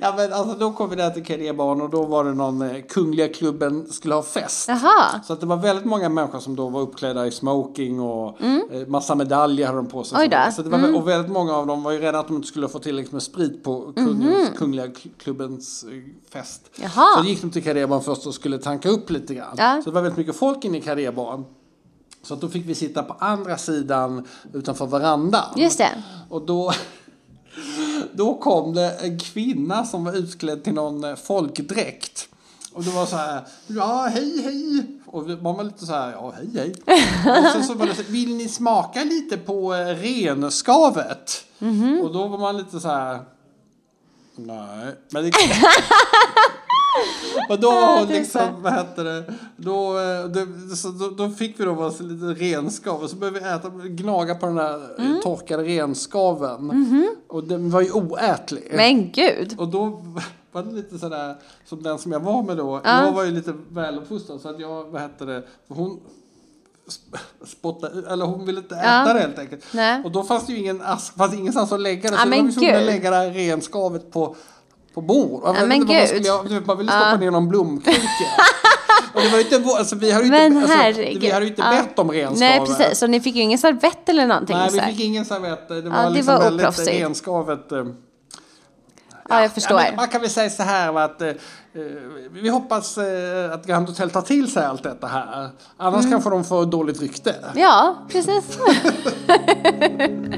Ja 0.00 0.14
men 0.16 0.32
alltså 0.32 0.58
då 0.58 0.72
kom 0.72 0.90
vi 0.90 0.96
där 0.96 1.10
till 1.10 1.24
karébaren 1.24 1.80
och 1.82 1.90
då 1.90 2.04
var 2.04 2.24
det 2.24 2.34
någon 2.34 2.62
eh, 2.62 2.82
Kungliga 2.88 3.28
klubben 3.28 3.86
skulle 3.86 4.14
ha 4.14 4.22
fest. 4.22 4.68
Jaha, 4.68 5.20
Så 5.24 5.32
att 5.32 5.40
det 5.40 5.46
var 5.46 5.56
väldigt 5.56 5.84
många 5.84 6.08
människor 6.08 6.38
som 6.40 6.56
då 6.56 6.68
var 6.68 6.80
uppklädda 6.80 7.26
i 7.26 7.30
smoking 7.30 8.00
och 8.00 8.38
eh, 8.72 8.86
massa 8.86 9.14
medaljer 9.14 9.66
hade 9.66 9.78
de 9.78 9.86
på 9.86 10.04
sig. 10.04 10.16
Mm. 10.16 10.24
Oj 10.40 10.46
då. 10.46 10.52
Så 10.52 10.62
det 10.62 10.68
var, 10.70 10.96
Och 10.96 11.08
väldigt 11.08 11.32
många 11.32 11.54
av 11.56 11.66
dem 11.66 11.82
var 11.82 11.92
ju 11.92 11.98
rädda 11.98 12.18
att 12.18 12.26
de 12.26 12.36
inte 12.36 12.48
skulle 12.48 12.68
få 12.68 12.78
tillräckligt 12.78 13.12
med 13.12 13.22
sprit 13.22 13.64
på 13.64 13.92
kungens, 13.96 14.58
Kungliga 14.58 14.86
kl- 14.86 15.10
klubbens 15.18 15.84
eh, 15.84 15.90
fest. 16.32 16.70
Jaha. 16.80 17.22
Så 17.22 17.24
gick 17.28 17.40
de 17.40 17.50
till 17.50 17.64
karébaren 17.64 18.02
först 18.02 18.26
och 18.26 18.34
skulle 18.34 18.58
tanka 18.58 18.88
upp 18.88 19.10
lite 19.10 19.34
grann. 19.34 19.54
Ja. 19.58 19.80
Så 19.84 19.90
det 19.90 19.94
var 19.94 20.02
väldigt 20.02 20.18
mycket 20.18 20.36
folk 20.36 20.64
inne 20.64 20.78
i 20.78 20.80
karébaren. 20.80 21.44
Så 22.22 22.34
att 22.34 22.40
då 22.40 22.48
fick 22.48 22.66
vi 22.66 22.74
sitta 22.74 23.02
på 23.02 23.12
andra 23.18 23.56
sidan 23.58 24.26
utanför 24.52 24.86
verandan. 24.86 25.44
just 25.56 25.78
det. 25.78 26.02
Och 26.28 26.46
då, 26.46 26.72
då 28.12 28.34
kom 28.34 28.74
det 28.74 28.90
en 28.90 29.18
kvinna 29.18 29.84
som 29.84 30.04
var 30.04 30.12
utklädd 30.16 30.64
till 30.64 30.74
någon 30.74 31.04
eh, 31.04 31.14
folkdräkt. 31.16 32.28
Och 32.78 32.84
det 32.84 32.90
var 32.90 33.06
så 33.06 33.16
här, 33.16 33.42
ja 33.66 34.08
hej 34.12 34.42
hej. 34.42 34.86
Och 35.06 35.28
man 35.28 35.56
var 35.56 35.64
lite 35.64 35.86
så 35.86 35.92
här, 35.92 36.12
ja 36.12 36.32
hej 36.36 36.50
hej. 36.54 36.74
Och 37.44 37.52
sen 37.52 37.64
så 37.64 37.74
var 37.74 37.86
det 37.86 37.94
så, 37.94 38.02
vill 38.08 38.34
ni 38.36 38.48
smaka 38.48 39.04
lite 39.04 39.36
på 39.36 39.74
eh, 39.74 39.86
renskavet? 39.86 41.44
Och 42.02 42.12
då 42.12 42.28
var 42.28 42.38
man 42.38 42.56
lite 42.56 42.80
så 42.80 42.88
här, 42.88 43.20
nej. 44.36 44.94
Men 45.10 45.24
det, 45.24 45.30
och 47.48 47.60
då 47.60 47.70
var 47.70 47.98
hon 48.00 48.08
är 48.08 48.12
liksom, 48.12 48.62
vad 48.62 48.72
hette 48.72 49.02
det, 49.02 49.24
då, 49.56 49.98
eh, 49.98 50.24
det, 50.24 50.76
så, 50.76 50.88
då, 50.88 51.08
då 51.10 51.30
fick 51.30 51.60
vi 51.60 51.64
då 51.64 51.72
varsin 51.72 52.08
lite 52.08 52.44
renskav 52.44 53.02
och 53.02 53.10
så 53.10 53.16
började 53.16 53.40
vi 53.40 53.46
äta, 53.46 53.68
gnaga 53.88 54.34
på 54.34 54.46
den 54.46 54.54
där 54.54 55.00
mm. 55.00 55.20
torkade 55.22 55.62
renskaven. 55.62 57.06
Och 57.28 57.44
den 57.44 57.70
var 57.70 57.80
ju 57.80 57.90
oätlig. 57.92 58.72
Men 58.74 59.12
gud. 59.12 59.54
Och 59.58 59.68
då 59.68 60.02
var 60.52 60.62
det 60.62 60.72
lite 60.72 60.98
sådär, 60.98 61.34
som 61.64 61.82
den 61.82 61.98
som 61.98 62.12
jag 62.12 62.20
var 62.20 62.42
med 62.42 62.56
då, 62.56 62.80
Ja. 62.84 63.04
jag 63.04 63.12
var 63.12 63.24
ju 63.24 63.30
lite 63.30 63.54
väluppfostrad 63.70 64.40
så 64.40 64.48
att 64.48 64.60
jag, 64.60 64.84
vad 64.84 65.00
hette 65.00 65.24
det, 65.24 65.42
hon 65.68 66.00
sp- 66.88 67.46
spottade, 67.46 68.12
eller 68.12 68.24
hon 68.26 68.46
ville 68.46 68.60
inte 68.60 68.76
äta 68.76 68.86
Ja. 68.86 69.12
det 69.14 69.20
helt 69.20 69.38
enkelt. 69.38 69.64
Nej. 69.72 70.02
Och 70.04 70.12
då 70.12 70.22
fanns 70.24 70.46
det 70.46 70.52
ju 70.52 70.58
ingen 70.58 70.82
ask, 70.82 71.16
fanns 71.16 71.34
ingenstans 71.34 71.72
att 71.72 71.80
lägga 71.80 72.10
det. 72.10 72.16
Ja, 72.16 72.22
så 72.22 72.28
men 72.28 72.46
vi 72.48 72.70
att 72.70 72.76
gud. 72.78 72.86
lägga 72.86 73.10
det 73.10 73.16
här 73.16 73.30
renskavet 73.30 74.10
på, 74.12 74.36
på 75.00 75.06
bord. 75.06 75.42
Jag 75.44 75.54
men 75.68 75.72
inte 75.72 75.94
gud. 75.94 76.08
skulle, 76.26 76.60
man 76.66 76.78
ville 76.78 76.90
stoppa 76.92 77.10
Ja. 77.10 77.16
ner 77.16 77.30
någon 77.30 77.48
blomkruka. 77.48 77.98
Och 79.14 79.20
det 79.20 79.28
var 79.28 79.38
inte, 79.38 79.70
alltså, 79.78 79.96
vi 79.96 80.10
hade 80.10 80.26
ju 80.26 80.46
inte, 80.46 80.58
alltså, 80.74 81.00
vi 81.20 81.30
hade 81.30 81.46
inte 81.46 81.62
Ja. 81.62 81.70
bett 81.70 81.98
om 81.98 82.10
renskavet. 82.10 82.38
Nej, 82.40 82.60
precis. 82.78 82.98
Så 82.98 83.06
ni 83.06 83.20
fick 83.20 83.34
ju 83.36 83.42
ingen 83.42 83.58
servett 83.58 84.08
eller 84.08 84.26
någonting? 84.26 84.56
Nej, 84.56 84.68
vi 84.72 84.80
fick 84.80 85.00
ingen 85.00 85.24
servett. 85.24 85.68
Det 85.68 85.80
var 85.82 85.96
Ja, 86.02 86.08
det 86.08 86.14
liksom 86.14 86.34
var 86.34 86.42
väldigt 86.42 86.60
oproffsigt. 86.66 86.88
renskavet. 87.00 87.72
eh, 87.72 87.84
Ja, 89.30 89.42
jag 89.42 89.52
förstår. 89.52 89.80
Ja, 89.80 89.86
man 89.96 90.08
kan 90.08 90.20
väl 90.20 90.30
säga 90.30 90.50
så 90.50 90.62
här 90.62 90.98
att 90.98 91.22
eh, 91.22 91.30
vi 92.32 92.48
hoppas 92.48 92.98
eh, 92.98 93.52
att 93.52 93.66
Grand 93.66 93.88
Hotel 93.88 94.10
tar 94.10 94.22
till 94.22 94.52
sig 94.52 94.64
allt 94.64 94.82
detta 94.82 95.06
här. 95.06 95.48
Annars 95.76 95.98
Mm. 96.04 96.10
kanske 96.10 96.30
de 96.30 96.44
får 96.44 96.66
dåligt 96.66 97.00
rykte. 97.00 97.34
Ja, 97.54 97.96
precis. 98.08 98.58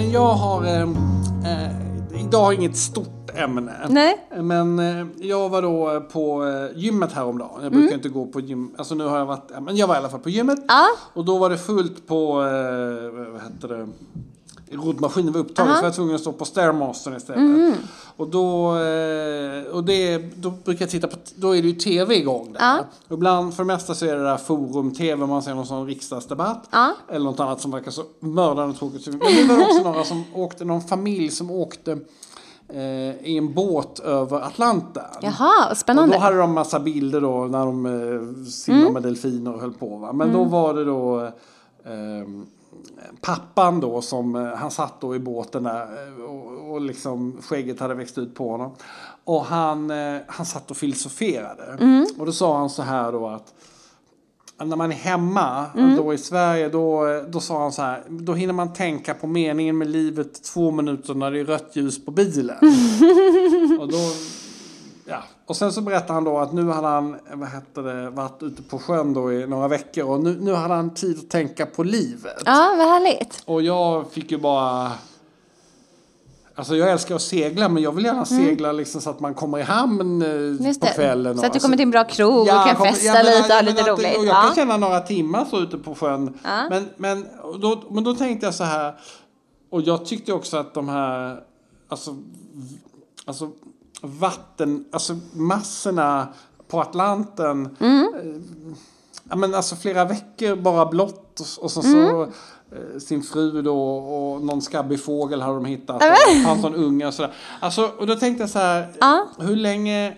Men 0.00 0.10
jag 0.10 0.34
har... 0.34 0.64
Eh, 0.64 0.82
eh, 0.82 2.20
idag 2.20 2.54
inget 2.54 2.76
stort 2.76 3.30
ämne. 3.34 3.72
Nej. 3.88 4.28
Men 4.36 4.78
eh, 4.78 5.06
jag 5.16 5.48
var 5.48 5.62
då 5.62 6.00
på 6.12 6.44
eh, 6.44 6.78
gymmet 6.78 7.12
häromdagen. 7.12 7.62
Jag 7.62 7.72
brukar 7.72 7.94
inte 7.94 8.08
gå 8.08 8.26
på 8.26 8.40
gym. 8.40 8.74
Alltså 8.78 8.94
nu 8.94 9.04
har 9.04 9.18
jag 9.18 9.26
varit... 9.26 9.50
Men 9.60 9.76
jag 9.76 9.86
var 9.86 9.94
i 9.94 9.98
alla 9.98 10.08
fall 10.08 10.20
på 10.20 10.30
gymmet. 10.30 10.58
Ja. 10.68 10.86
Och 11.12 11.24
då 11.24 11.38
var 11.38 11.50
det 11.50 11.58
fullt 11.58 12.06
på... 12.06 12.42
Eh, 12.42 13.32
vad 13.32 13.42
hette 13.42 13.66
det? 13.66 13.88
Roddmaskinen 14.70 15.32
var 15.32 15.40
upptagen 15.40 15.72
så 15.72 15.78
jag 15.78 15.82
var 15.82 15.90
tvungen 15.90 16.14
att 16.14 16.20
stå 16.20 16.32
på 16.32 16.44
Stairmastern 16.44 17.16
istället. 17.16 17.74
Och 18.16 18.28
då, 18.28 18.76
eh, 18.78 19.62
och 19.72 19.84
det, 19.84 20.18
då 20.36 20.50
brukar 20.50 20.82
jag 20.82 20.90
titta 20.90 21.06
på, 21.06 21.16
då 21.34 21.56
är 21.56 21.62
det 21.62 21.68
ju 21.68 21.74
tv 21.74 22.16
igång 22.16 22.52
där. 22.52 22.60
Ja. 22.60 22.78
Och 23.08 23.14
ibland, 23.14 23.54
för 23.54 23.62
det 23.62 23.66
mesta 23.66 23.94
så 23.94 24.06
är 24.06 24.16
det 24.16 24.22
där 24.22 24.36
forum-tv, 24.36 25.26
man 25.26 25.42
ser 25.42 25.54
någon 25.54 25.66
sån 25.66 25.86
riksdagsdebatt. 25.86 26.68
Ja. 26.70 26.92
Eller 27.08 27.24
något 27.24 27.40
annat 27.40 27.60
som 27.60 27.70
verkar 27.70 27.90
så 27.90 28.02
mördande 28.20 28.78
tråkigt. 28.78 29.06
Men 29.06 29.18
det 29.18 29.44
var 29.54 29.60
också 29.64 29.82
några 29.82 30.04
som 30.04 30.24
åkte, 30.34 30.64
någon 30.64 30.82
familj 30.82 31.30
som 31.30 31.50
åkte 31.50 31.98
eh, 32.68 33.26
i 33.26 33.36
en 33.38 33.54
båt 33.54 33.98
över 33.98 34.40
Atlanten. 34.40 35.04
Jaha, 35.22 35.32
vad 35.60 35.70
Och 35.70 35.76
spännande. 35.76 36.14
då 36.16 36.20
hade 36.20 36.36
de 36.36 36.52
massa 36.52 36.80
bilder 36.80 37.20
då 37.20 37.44
när 37.44 37.66
de 37.66 37.86
eh, 37.86 38.44
simmade 38.50 38.90
med 38.92 39.02
delfiner 39.02 39.54
och 39.54 39.60
höll 39.60 39.72
på. 39.72 39.96
Va? 39.96 40.12
Men 40.12 40.32
då 40.32 40.44
var 40.44 40.74
det 40.74 40.84
då 40.84 41.20
eh, 41.84 42.28
pappan 43.20 43.80
då 43.80 44.02
som, 44.02 44.36
eh, 44.36 44.54
han 44.54 44.70
satt 44.70 45.00
då 45.00 45.14
i 45.14 45.18
båten 45.18 45.62
där 45.62 45.82
eh, 45.82 46.24
och, 46.24 46.72
och 46.72 46.80
liksom 46.80 47.36
skägget 47.42 47.80
hade 47.80 47.94
växt 47.94 48.18
ut 48.18 48.34
på 48.34 48.50
honom. 48.50 48.72
Och 49.24 49.44
han, 49.44 49.90
eh, 49.90 50.20
han 50.26 50.46
satt 50.46 50.70
och 50.70 50.76
filosoferade. 50.76 51.78
Och 52.18 52.26
då 52.26 52.32
sa 52.32 52.58
han 52.58 52.70
så 52.70 52.82
här 52.82 53.12
då 53.12 53.28
att 53.28 53.54
när 54.64 54.76
man 54.76 54.92
är 54.92 54.96
hemma, 54.96 55.66
då 55.96 56.14
i 56.14 56.18
Sverige, 56.18 56.68
då, 56.68 57.04
då 57.28 57.40
sa 57.40 57.62
han 57.62 57.72
så 57.72 57.82
här, 57.82 58.02
då 58.08 58.34
hinner 58.34 58.52
man 58.52 58.72
tänka 58.72 59.14
på 59.14 59.26
meningen 59.26 59.78
med 59.78 59.90
livet 59.90 60.44
två 60.44 60.70
minuter 60.70 61.14
när 61.14 61.30
det 61.30 61.40
är 61.40 61.44
rött 61.44 61.70
ljus 61.72 62.04
på 62.04 62.10
bilen. 62.10 62.56
och 63.80 63.88
då, 63.88 63.98
ja. 65.10 65.22
Och 65.46 65.56
sen 65.56 65.72
så 65.72 65.80
berättade 65.80 66.12
han 66.12 66.24
då 66.24 66.38
att 66.38 66.52
nu 66.52 66.70
hade 66.70 66.86
han, 66.88 67.16
vad 67.32 67.48
hette 67.48 67.82
det, 67.82 68.10
varit 68.10 68.42
ute 68.42 68.62
på 68.62 68.78
sjön 68.78 69.14
då 69.14 69.32
i 69.32 69.46
några 69.46 69.68
veckor 69.68 70.04
och 70.04 70.20
nu, 70.20 70.38
nu 70.40 70.54
hade 70.54 70.74
han 70.74 70.94
tid 70.94 71.18
att 71.18 71.30
tänka 71.30 71.66
på 71.66 71.82
livet. 71.82 72.42
Ja, 72.44 72.74
vad 72.78 72.86
härligt. 72.88 73.42
Och 73.46 73.62
jag 73.62 74.10
fick 74.12 74.30
ju 74.30 74.38
bara... 74.38 74.92
Alltså 76.54 76.76
jag 76.76 76.90
älskar 76.90 77.14
att 77.14 77.22
segla 77.22 77.68
men 77.68 77.82
jag 77.82 77.92
vill 77.92 78.04
gärna 78.04 78.24
segla 78.24 78.72
liksom 78.72 79.00
så 79.00 79.10
att 79.10 79.20
man 79.20 79.34
kommer 79.34 79.58
i 79.58 79.62
hamn 79.62 80.22
eh, 80.22 80.28
Mm. 80.30 80.66
Just 80.66 80.80
på 80.80 80.86
kvällen. 80.86 81.38
Så 81.38 81.46
att 81.46 81.52
du 81.52 81.56
och- 81.56 81.62
kommer 81.62 81.76
till 81.76 81.82
en 81.84 81.90
bra 81.90 82.04
krog 82.04 82.38
och 82.40 82.46
Ja, 82.48 82.64
kan 82.66 82.76
kommer- 82.76 82.90
festa 82.90 83.06
ja, 83.06 83.12
men- 83.14 83.24
lite 83.24 83.44
och 83.48 83.54
ha 83.54 83.60
lite 83.60 83.80
att- 83.82 83.88
roligt. 83.98 84.18
Och 84.18 84.24
jag 84.24 84.34
Ja. 84.36 84.42
kan 84.46 84.54
känna 84.54 84.76
några 84.76 85.00
timmar 85.00 85.44
så 85.44 85.60
ute 85.60 85.78
på 85.78 85.94
sjön. 85.94 86.38
Ja. 86.44 86.66
Men, 86.70 86.88
men, 86.96 87.26
och 87.42 87.60
då, 87.60 87.82
men 87.90 88.04
då 88.04 88.14
tänkte 88.14 88.46
jag 88.46 88.54
så 88.54 88.64
här. 88.64 88.94
Och 89.70 89.82
jag 89.82 90.04
tyckte 90.06 90.32
också 90.32 90.56
att 90.56 90.74
de 90.74 90.88
här, 90.88 91.40
alltså, 91.88 92.16
alltså 93.24 93.50
vatten, 94.02 94.84
alltså 94.92 95.16
massorna 95.32 96.28
på 96.68 96.80
Atlanten. 96.80 97.76
Mm. 97.80 98.14
Eh, 98.14 98.42
ja, 99.30 99.36
men 99.36 99.54
alltså 99.54 99.76
flera 99.76 100.04
veckor 100.04 100.56
bara 100.56 100.86
blått 100.86 101.40
och, 101.60 101.70
så, 101.70 101.80
Mm. 101.80 101.92
så 102.10 102.22
eh, 102.22 102.98
sin 102.98 103.22
fru 103.22 103.62
då 103.62 103.96
och 103.98 104.42
någon 104.44 104.62
skabbig 104.62 105.04
fågel 105.04 105.40
har 105.40 105.54
de 105.54 105.64
hittat. 105.64 105.96
Och 105.96 106.44
fanns 106.46 106.62
någon 106.62 106.74
unge 106.74 107.06
och 107.06 107.14
sådär. 107.14 107.32
Alltså, 107.60 107.90
och 107.98 108.06
då 108.06 108.14
tänkte 108.14 108.42
jag 108.42 108.50
så 108.50 108.58
här. 108.58 108.88
Ja. 109.00 109.26
Hur 109.38 109.56
länge 109.56 110.16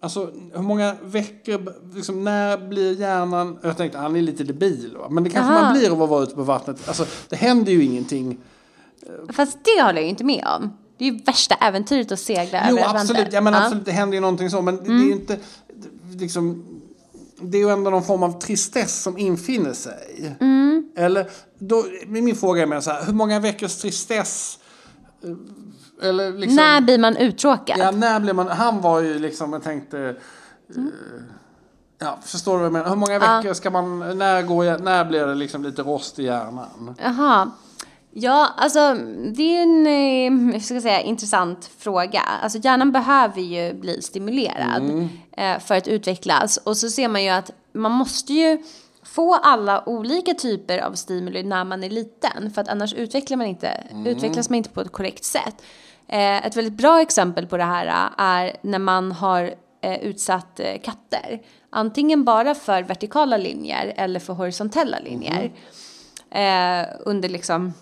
Alltså 0.00 0.30
hur 0.54 0.62
många 0.62 0.96
veckor, 1.02 1.72
liksom, 1.94 2.24
när 2.24 2.68
blir 2.68 3.00
hjärnan, 3.00 3.58
jag 3.62 3.76
tänkte 3.76 3.98
han 3.98 4.16
är 4.16 4.22
lite 4.22 4.44
debil 4.44 4.96
va? 4.98 5.06
men 5.10 5.24
det 5.24 5.30
kanske 5.30 5.52
Aha. 5.52 5.62
man 5.62 5.72
blir 5.78 5.92
av 5.92 6.02
att 6.02 6.08
vara 6.08 6.22
ute 6.22 6.34
på 6.34 6.42
vattnet. 6.42 6.88
Alltså 6.88 7.06
det 7.28 7.36
händer 7.36 7.72
ju 7.72 7.84
ingenting. 7.84 8.38
Fast 9.32 9.58
det 9.64 9.82
håller 9.82 9.94
jag 9.94 10.02
ju 10.02 10.08
inte 10.08 10.24
med 10.24 10.44
om. 10.56 10.70
Det 10.98 11.04
är 11.08 11.12
ju 11.12 11.18
värsta 11.18 11.54
äventyret 11.54 12.12
att 12.12 12.20
segla 12.20 12.58
Jo 12.70 12.76
över 12.76 12.86
Atlanten. 12.88 13.00
absolut, 13.16 13.32
ja, 13.32 13.40
men 13.40 13.52
Ja. 13.52 13.58
Mm. 13.58 13.66
absolut, 13.66 13.84
det 13.84 13.92
händer 13.92 14.14
ju 14.14 14.20
någonting 14.20 14.50
så 14.50 14.62
men 14.62 14.76
det- 14.76 14.82
det 14.84 14.92
är 15.02 15.06
ju 15.06 15.12
inte, 15.12 15.36
det- 16.12 16.18
liksom, 16.20 16.64
det 17.40 17.58
är 17.58 17.62
ju 17.62 17.70
ändå 17.70 17.90
någon 17.90 18.04
form 18.04 18.22
av 18.22 18.40
tristess 18.40 19.02
som 19.02 19.18
infinner 19.18 19.72
sig. 19.72 20.36
Mm. 20.40 20.90
Eller, 20.96 21.30
då, 21.58 21.84
min 22.06 22.36
fråga 22.36 22.62
är 22.62 22.66
mer 22.66 22.80
så 22.80 22.90
här, 22.90 23.04
hur 23.04 23.12
många 23.12 23.40
veckors 23.40 23.76
tristess, 23.76 24.58
eh, 26.02 26.08
eller 26.08 26.32
liksom, 26.32 26.56
När 26.56 26.80
blir 26.80 26.98
man 26.98 27.16
uttråkad? 27.16 27.78
Ja, 27.78 27.90
när 27.90 28.20
blev 28.20 28.34
man... 28.34 28.48
Han 28.48 28.80
var 28.80 29.00
ju 29.00 29.18
liksom, 29.18 29.52
jag 29.52 29.62
tänkte... 29.62 29.98
eh, 29.98 30.14
ja, 31.98 32.18
förstår 32.24 32.52
du 32.52 32.58
vad 32.58 32.66
jag 32.66 32.72
menar? 32.72 32.88
Hur 32.88 32.96
många 32.96 33.18
veckor 33.18 33.54
ska 33.54 33.70
man... 33.70 34.18
När, 34.18 34.42
går 34.42 34.78
när 34.78 35.04
blir 35.04 35.26
det 35.26 35.34
liksom 35.34 35.62
lite 35.62 35.82
rost 35.82 36.18
i 36.18 36.24
hjärnan? 36.24 36.94
Jaha. 37.02 37.50
Ja, 38.10 38.48
alltså 38.56 38.94
det 39.34 39.56
är 39.56 39.62
en 39.62 40.54
eh, 40.54 40.60
ska 40.60 40.80
säga, 40.80 41.00
intressant 41.00 41.70
fråga. 41.78 42.20
Alltså 42.20 42.58
hjärnan 42.58 42.92
behöver 42.92 43.40
ju 43.40 43.74
bli 43.74 44.02
stimulerad 44.02 45.08
eh, 45.36 45.58
för 45.58 45.74
att 45.74 45.88
utvecklas. 45.88 46.56
Och 46.56 46.76
så 46.76 46.88
ser 46.90 47.08
man 47.08 47.24
ju 47.24 47.28
att 47.28 47.50
man 47.72 47.92
måste 47.92 48.32
ju 48.32 48.58
få 49.02 49.34
alla 49.34 49.88
olika 49.88 50.34
typer 50.34 50.78
av 50.78 50.92
stimuli 50.92 51.42
när 51.42 51.64
man 51.64 51.84
är 51.84 51.90
liten. 51.90 52.50
För 52.54 52.60
att 52.60 52.68
annars 52.68 52.94
utvecklar 52.94 53.36
man 53.36 53.46
inte, 53.46 53.84
utvecklas 54.06 54.50
man 54.50 54.56
inte 54.56 54.70
på 54.70 54.80
ett 54.80 54.92
korrekt 54.92 55.24
sätt. 55.24 55.62
Eh, 56.08 56.46
ett 56.46 56.56
väldigt 56.56 56.74
bra 56.74 57.00
exempel 57.00 57.46
på 57.46 57.56
det 57.56 57.64
här 57.64 57.86
eh, 57.86 58.24
är 58.24 58.56
när 58.62 58.78
man 58.78 59.12
har 59.12 59.54
eh, 59.82 59.98
utsatt 59.98 60.60
eh, 60.60 60.80
katter. 60.82 61.40
Antingen 61.70 62.24
bara 62.24 62.54
för 62.54 62.82
vertikala 62.82 63.36
linjer 63.36 63.92
eller 63.96 64.20
för 64.20 64.32
horisontella 64.32 64.98
linjer 64.98 65.52
eh, 66.30 66.86
under 67.00 67.28
liksom 67.28 67.72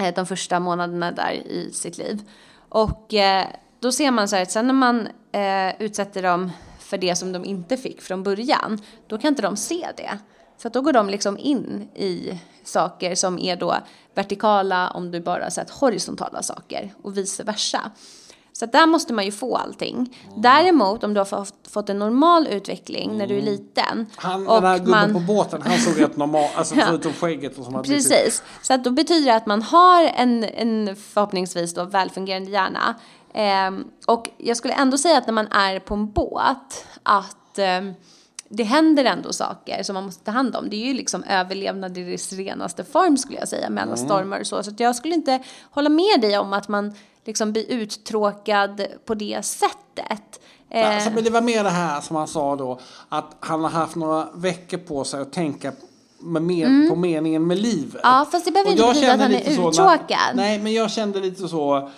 Eh, 0.00 0.14
de 0.14 0.26
första 0.26 0.60
månaderna 0.60 1.12
där 1.12 1.32
i 1.32 1.70
sitt 1.72 1.98
liv. 1.98 2.22
Och 2.68 3.14
eh, 3.14 3.46
då 3.80 3.92
ser 3.92 4.10
man 4.10 4.28
så 4.28 4.36
här 4.36 4.42
att 4.42 4.50
sen 4.50 4.66
när 4.66 4.74
man 4.74 5.08
eh, 5.32 5.82
utsätter 5.82 6.22
dem 6.22 6.50
för 6.78 6.98
det 6.98 7.16
som 7.16 7.32
de 7.32 7.44
inte 7.44 7.76
fick 7.76 8.02
från 8.02 8.22
början, 8.22 8.78
då 9.06 9.18
kan 9.18 9.28
inte 9.28 9.42
de 9.42 9.56
se 9.56 9.88
det. 9.96 10.18
Så 10.56 10.68
att 10.68 10.74
då 10.74 10.82
går 10.82 10.92
de 10.92 11.08
liksom 11.08 11.38
in 11.38 11.88
i 11.94 12.40
saker 12.64 13.14
som 13.14 13.38
är 13.38 13.56
då 13.56 13.76
vertikala 14.14 14.90
om 14.90 15.10
du 15.10 15.20
bara 15.20 15.42
har 15.42 15.50
sett 15.50 15.70
horisontala 15.70 16.42
saker 16.42 16.94
och 17.02 17.16
vice 17.16 17.44
versa. 17.44 17.90
Så 18.52 18.66
där 18.66 18.86
måste 18.86 19.12
man 19.12 19.24
ju 19.24 19.32
få 19.32 19.56
allting. 19.56 20.16
Däremot 20.36 21.04
om 21.04 21.14
du 21.14 21.20
har 21.20 21.46
fått, 21.70 21.88
en 21.88 21.98
normal 21.98 22.46
utveckling 22.46 23.18
när 23.18 23.26
du 23.26 23.38
är 23.38 23.42
liten. 23.42 24.06
Han, 24.16 24.48
och 24.48 24.54
den 24.62 24.70
här 24.70 24.78
gubben 24.78 24.90
man- 24.90 25.12
på 25.12 25.20
båten, 25.20 25.62
han 25.62 25.78
såg 25.78 26.00
rätt 26.02 26.16
normal, 26.16 26.48
alltså 26.54 26.74
Ja. 26.78 26.84
förutom 26.88 27.12
skägget 27.12 27.58
och 27.58 27.64
som 27.64 27.74
hade 27.74 27.88
blivit- 27.88 28.08
Precis. 28.08 28.42
Så 28.62 28.74
att 28.74 28.84
då 28.84 28.90
betyder 28.90 29.26
det 29.26 29.34
att 29.36 29.46
man 29.46 29.62
har 29.62 30.04
en, 30.04 30.44
en 30.44 30.96
förhoppningsvis 30.96 31.74
då 31.74 31.84
välfungerande 31.84 32.50
hjärna. 32.50 32.94
Ehm, 33.34 33.84
och 34.06 34.28
jag 34.38 34.56
skulle 34.56 34.74
ändå 34.74 34.98
säga 34.98 35.18
att 35.18 35.26
när 35.26 35.34
man 35.34 35.46
är 35.46 35.78
på 35.80 35.94
en 35.94 36.10
båt 36.12 36.86
att 37.02 37.58
ehm, 37.58 37.92
det 38.48 38.62
händer 38.64 39.04
ändå 39.04 39.32
saker 39.32 39.82
som 39.82 39.94
man 39.94 40.04
måste 40.04 40.24
ta 40.24 40.30
hand 40.30 40.56
om. 40.56 40.70
Det 40.70 40.76
är 40.76 40.86
ju 40.86 40.94
liksom 40.94 41.22
överlevnad 41.24 41.98
i 41.98 42.10
dess 42.10 42.32
renaste 42.32 42.84
form 42.84 43.16
skulle 43.16 43.38
jag 43.38 43.48
säga 43.48 43.70
med 43.70 43.82
alla 43.82 43.96
stormar 43.96 44.40
och 44.40 44.46
så. 44.46 44.62
Så 44.62 44.70
att 44.70 44.80
jag 44.80 44.96
skulle 44.96 45.14
inte 45.14 45.42
hålla 45.70 45.88
med 45.88 46.20
dig 46.20 46.38
om 46.38 46.52
att 46.52 46.68
man 46.68 46.94
liksom 47.24 47.52
blir 47.52 47.70
uttråkad 47.70 48.86
på 49.04 49.14
det 49.14 49.44
sättet. 49.44 50.40
Eh, 50.70 50.94
Alltså, 50.94 51.10
men 51.10 51.24
det 51.24 51.30
var 51.30 51.40
mer 51.40 51.64
det 51.64 51.70
här 51.70 52.00
som 52.00 52.16
han 52.16 52.28
sa 52.28 52.56
då, 52.56 52.78
att 53.08 53.36
han 53.40 53.62
har 53.62 53.70
haft 53.70 53.96
några 53.96 54.28
veckor 54.34 54.78
på 54.78 55.04
sig 55.04 55.20
att 55.20 55.32
tänka 55.32 55.72
med 56.22 56.42
men, 56.42 56.88
på 56.88 56.96
meningen 56.96 57.46
med 57.46 57.58
livet. 57.58 58.04
Mm. 58.04 58.14
Ja, 58.14 58.26
fast 58.32 58.44
det 58.44 58.50
behöver 58.50 58.70
inte 58.70 58.82
betyda 58.82 59.12
att 59.12 59.20
han 59.20 59.34
är 59.34 59.50
uttråkad. 59.50 60.34
nej, 60.34 60.58
men 60.58 60.72
jag 60.72 60.90
kände 60.90 61.20
lite 61.20 61.48
så, 61.48 61.76
eh, 61.76 61.88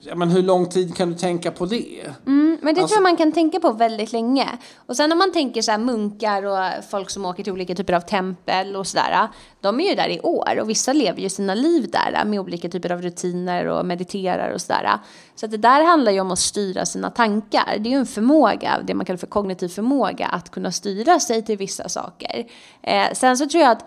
ja, 0.00 0.14
men 0.14 0.30
hur 0.30 0.42
lång 0.42 0.68
tid 0.68 0.96
kan 0.96 1.08
du 1.10 1.14
tänka 1.18 1.50
på 1.50 1.66
det? 1.66 2.06
Mm, 2.26 2.58
men 2.62 2.74
det 2.74 2.80
Alltså- 2.80 2.94
tror 2.94 2.96
jag 2.96 3.02
man 3.10 3.16
kan 3.16 3.32
tänka 3.32 3.60
på 3.60 3.72
väldigt 3.72 4.12
länge. 4.12 4.48
Och 4.76 4.96
sen 4.96 5.12
om 5.12 5.18
man 5.18 5.32
tänker 5.32 5.62
så 5.62 5.70
här 5.70 5.78
munkar 5.78 6.42
och 6.42 6.84
folk 6.90 7.10
som 7.10 7.24
åker 7.24 7.42
till 7.44 7.52
olika 7.52 7.74
typer 7.74 7.92
av 7.92 8.00
tempel 8.00 8.76
och 8.76 8.86
sådär. 8.86 9.28
De 9.60 9.80
är 9.80 9.88
ju 9.88 9.94
där 9.94 10.08
i 10.08 10.20
år 10.20 10.60
och 10.60 10.68
vissa 10.70 10.92
lever 10.92 11.20
ju 11.20 11.28
sina 11.28 11.54
liv 11.54 11.90
där 11.90 12.24
med 12.24 12.40
olika 12.40 12.68
typer 12.68 12.92
av 12.92 13.02
rutiner 13.02 13.66
och 13.66 13.86
mediterar 13.86 14.50
och 14.50 14.60
sådär. 14.60 14.98
Så 15.34 15.46
att 15.46 15.50
det 15.52 15.58
där 15.58 15.84
handlar 15.84 16.12
ju 16.12 16.20
om 16.20 16.30
att 16.30 16.38
styra 16.38 16.86
sina 16.86 17.10
tankar. 17.10 17.76
Det 17.78 17.88
är 17.88 17.90
ju 17.90 17.98
en 17.98 18.06
förmåga, 18.06 18.80
det 18.84 18.94
man 18.94 19.06
kallar 19.06 19.18
för 19.18 19.26
kognitiv 19.26 19.68
förmåga, 19.68 20.26
att 20.26 20.50
kunna 20.50 20.72
styra 20.72 21.20
sig 21.20 21.44
till 21.44 21.56
vissa 21.58 21.88
saker. 21.88 22.46
Eh, 22.82 23.12
sen 23.12 23.36
så 23.36 23.46
tror 23.48 23.62
jag 23.62 23.70
att 23.72 23.84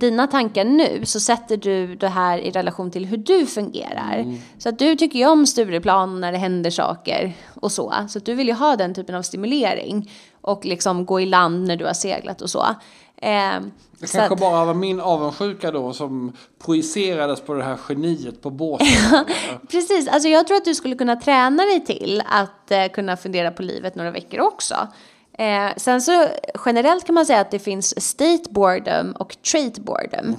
dina 0.00 0.26
tankar 0.26 0.64
nu 0.64 1.00
så 1.06 1.20
sätter 1.20 1.56
du 1.56 1.94
det 1.96 2.08
här 2.08 2.38
i 2.38 2.50
relation 2.50 2.90
till 2.90 3.06
hur 3.06 3.16
du 3.16 3.46
fungerar. 3.46 4.36
Så 4.58 4.68
att 4.68 4.78
du 4.78 4.96
tycker 4.96 5.18
ju 5.18 5.26
om 5.26 5.46
Stureplan 5.46 6.20
när 6.20 6.32
det 6.32 6.38
händer 6.38 6.70
saker 6.70 7.32
och 7.60 7.72
så. 7.72 7.94
Så 8.08 8.18
att 8.18 8.24
du 8.26 8.34
vill 8.34 8.48
ju 8.48 8.54
ha 8.54 8.76
den 8.76 8.94
typen 8.94 9.14
av 9.14 9.22
stimulering. 9.22 10.10
Och 10.40 10.64
liksom 10.64 11.06
gå 11.06 11.20
i 11.20 11.26
land 11.26 11.66
när 11.68 11.76
du 11.76 11.84
har 11.84 11.92
seglat 11.92 12.42
och 12.42 12.50
så. 12.50 12.62
Eh, 13.22 13.30
Det 13.98 14.06
så 14.06 14.18
kanske 14.18 14.34
att- 14.34 14.40
bara 14.40 14.64
var 14.64 14.74
min 14.74 15.00
avundsjuka 15.00 15.70
då 15.70 15.92
som 15.92 16.32
projicerades 16.64 17.40
på 17.40 17.54
det 17.54 17.64
här 17.64 17.78
geniet 17.88 18.42
på 18.42 18.50
båten. 18.50 18.86
Precis, 19.70 20.08
alltså 20.08 20.28
jag 20.28 20.46
tror 20.46 20.56
att 20.56 20.64
du 20.64 20.74
skulle 20.74 20.94
kunna 20.96 21.16
träna 21.16 21.62
dig 21.62 21.84
till 21.84 22.22
att 22.26 22.70
eh, 22.70 22.86
kunna 22.92 23.16
fundera 23.16 23.50
på 23.50 23.62
livet 23.62 23.94
några 23.94 24.10
veckor 24.10 24.40
också. 24.40 24.74
Eh, 25.38 25.70
sen 25.76 26.02
så 26.02 26.26
generellt 26.64 27.04
kan 27.04 27.14
man 27.14 27.26
säga 27.26 27.40
att 27.40 27.50
det 27.50 27.58
finns 27.58 28.04
state 28.04 28.42
boredom 28.50 29.12
och 29.12 29.36
trait 29.42 29.78
boredom. 29.78 30.36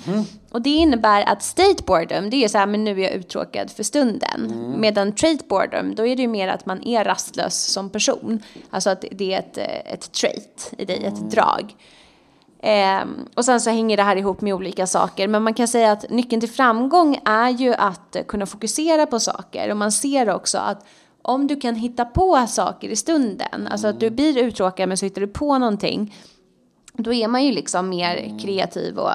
Och 0.51 0.62
det 0.62 0.69
innebär 0.69 1.23
att 1.29 1.43
state 1.43 1.84
boredom, 1.86 2.29
det 2.29 2.43
är 2.43 2.47
så 2.47 2.58
här, 2.58 2.65
men 2.65 2.84
nu 2.84 2.91
är 2.91 3.03
jag 3.03 3.12
uttråkad 3.12 3.71
för 3.71 3.84
stunden. 3.84 4.73
Medan 4.77 5.12
trait 5.12 5.47
boredom, 5.47 5.95
då 5.95 6.08
är 6.08 6.15
det 6.15 6.21
ju 6.21 6.27
mer 6.27 6.47
att 6.47 6.65
man 6.65 6.88
är 6.88 7.03
rastlös 7.03 7.65
som 7.65 7.89
person. 7.89 8.43
Alltså 8.69 8.89
att 8.89 9.06
det 9.12 9.34
är 9.34 9.39
ett, 9.39 9.58
eh, 9.58 9.93
ett 9.93 10.12
trait 10.12 10.73
i 10.77 10.86
dig, 10.86 11.06
ett 11.06 11.32
drag. 11.32 11.75
Ehm, 12.65 13.25
och 13.36 13.45
sen 13.45 13.62
så 13.62 13.69
hänger 13.69 13.97
det 13.97 14.03
här 14.03 14.15
ihop 14.15 14.41
med 14.41 14.53
olika 14.53 14.88
saker. 14.88 15.27
Men 15.27 15.43
man 15.43 15.53
kan 15.53 15.67
säga 15.67 15.91
att 15.91 16.10
nyckeln 16.10 16.39
till 16.39 16.49
framgång 16.49 17.19
är 17.25 17.49
ju 17.49 17.73
att 17.73 18.15
eh, 18.15 18.23
kunna 18.23 18.45
fokusera 18.45 19.06
på 19.06 19.19
saker. 19.19 19.71
Och 19.71 19.77
man 19.77 19.91
ser 19.91 20.29
också 20.29 20.58
att 20.58 20.86
om 21.24 21.48
du 21.48 21.56
kan 21.56 21.76
hitta 21.76 22.06
på 22.06 22.46
saker 22.48 22.90
i 22.90 22.96
stunden, 22.96 23.68
alltså 23.68 23.88
att 23.88 24.00
du 24.00 24.10
blir 24.10 24.38
uttråkad 24.38 24.88
men 24.88 24.98
så 24.98 25.06
hittar 25.06 25.22
du 25.22 25.28
på 25.28 25.58
någonting. 25.58 26.16
Då 26.94 27.14
är 27.14 27.28
man 27.28 27.44
ju 27.44 27.52
liksom 27.52 27.90
mer 27.90 28.40
kreativ 28.40 28.98
och, 28.98 29.12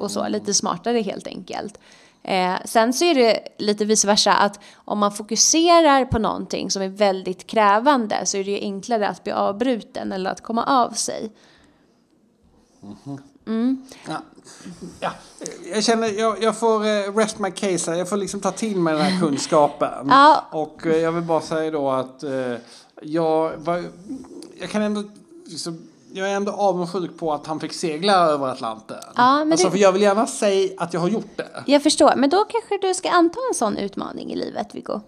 och 0.00 0.10
så, 0.10 0.28
lite 0.28 0.54
smartare 0.54 1.00
helt 1.00 1.26
enkelt. 1.26 1.78
Eh, 2.22 2.54
sen 2.64 2.92
så 2.92 3.04
är 3.04 3.14
det 3.14 3.48
lite 3.58 3.84
vice 3.84 4.06
versa 4.06 4.32
att 4.32 4.60
om 4.74 4.98
man 4.98 5.12
fokuserar 5.12 6.04
på 6.04 6.18
någonting 6.18 6.70
som 6.70 6.82
är 6.82 6.88
väldigt 6.88 7.46
krävande 7.46 8.26
så 8.26 8.36
är 8.36 8.44
det 8.44 8.50
ju 8.50 8.60
enklare 8.60 9.08
att 9.08 9.24
bli 9.24 9.32
avbruten 9.32 10.12
eller 10.12 10.30
att 10.30 10.40
komma 10.40 10.64
av 10.64 10.90
sig. 10.90 11.32
Ja. 14.06 14.22
Ja. 15.00 15.10
Jag 15.72 15.84
känner, 15.84 16.08
jag, 16.08 16.42
jag 16.42 16.58
får 16.58 16.86
eh, 16.86 17.16
rest 17.16 17.38
my 17.38 17.50
case 17.50 17.90
här. 17.90 17.98
Jag 17.98 18.08
får 18.08 18.16
liksom 18.16 18.40
ta 18.40 18.52
till 18.52 18.76
mig 18.76 18.94
den 18.94 19.02
här 19.02 19.20
kunskapen. 19.20 20.08
Ja. 20.08 20.46
Och 20.50 20.86
eh, 20.86 20.96
jag 20.96 21.12
vill 21.12 21.24
bara 21.24 21.40
säga 21.40 21.70
då 21.70 21.90
att 21.90 22.22
eh, 22.22 22.54
jag, 23.02 23.52
var, 23.56 23.84
jag 24.60 24.70
kan 24.70 24.82
ändå 24.82 25.04
liksom, 25.46 25.89
jag 26.14 26.30
är 26.30 26.34
ändå 26.36 26.52
avundsjuk 26.52 27.18
på 27.18 27.32
att 27.32 27.46
han 27.46 27.60
fick 27.60 27.72
segla 27.72 28.12
över 28.14 28.48
Atlanten. 28.48 28.96
Ja, 29.16 29.38
men 29.38 29.52
alltså, 29.52 29.66
det- 29.66 29.70
för 29.70 29.78
jag 29.78 29.92
vill 29.92 30.02
gärna 30.02 30.26
säga 30.26 30.68
att 30.78 30.94
jag 30.94 31.00
har 31.00 31.08
gjort 31.08 31.36
det. 31.36 31.48
Jag 31.66 31.82
förstår, 31.82 32.12
men 32.16 32.30
då 32.30 32.44
kanske 32.44 32.88
du 32.88 32.94
ska 32.94 33.10
anta 33.10 33.38
en 33.50 33.54
sån 33.54 33.76
utmaning 33.76 34.32
i 34.32 34.36
livet, 34.36 34.74
Viggo. 34.74 35.00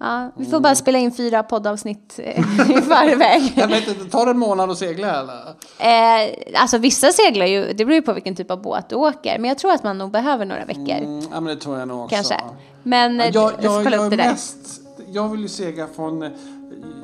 Ja, 0.00 0.30
vi 0.36 0.46
får 0.46 0.60
bara 0.60 0.74
spela 0.74 0.98
in 0.98 1.12
fyra 1.12 1.42
poddavsnitt 1.42 2.20
eh, 2.22 2.38
i 2.70 2.80
förväg. 2.82 3.52
Jag 3.56 3.68
vet 3.68 3.88
inte, 3.88 4.04
tar 4.04 4.24
det 4.24 4.30
en 4.30 4.38
månad 4.38 4.70
att 4.70 4.78
segla 4.78 5.20
eller? 5.20 5.34
Eh, 5.78 6.30
alltså 6.60 6.78
vissa 6.78 7.12
seglar 7.12 7.46
ju, 7.46 7.64
det 7.72 7.84
beror 7.84 7.92
ju 7.94 8.02
på 8.02 8.12
vilken 8.12 8.36
typ 8.36 8.50
av 8.50 8.62
båt 8.62 8.88
du 8.88 8.94
åker. 8.96 9.38
Men 9.38 9.48
jag 9.48 9.58
tror 9.58 9.72
att 9.72 9.82
man 9.84 9.98
nog 9.98 10.10
behöver 10.10 10.44
några 10.44 10.64
veckor. 10.64 10.90
Mm, 10.98 11.20
ja 11.32 11.40
men 11.40 11.44
det 11.44 11.56
tror 11.56 11.78
jag 11.78 11.88
nog 11.88 12.00
också. 12.04 12.14
kanske. 12.14 12.40
Men 12.82 13.20
eh, 13.20 13.28
Jag, 13.34 13.52
du 13.60 13.62
får 13.68 13.74
jag, 13.74 13.84
kolla 13.84 13.96
jag 13.96 14.06
upp 14.06 14.12
är 14.12 14.16
mest, 14.16 14.80
jag 15.08 15.28
vill 15.28 15.40
ju 15.40 15.48
segla 15.48 15.86
från 15.96 16.30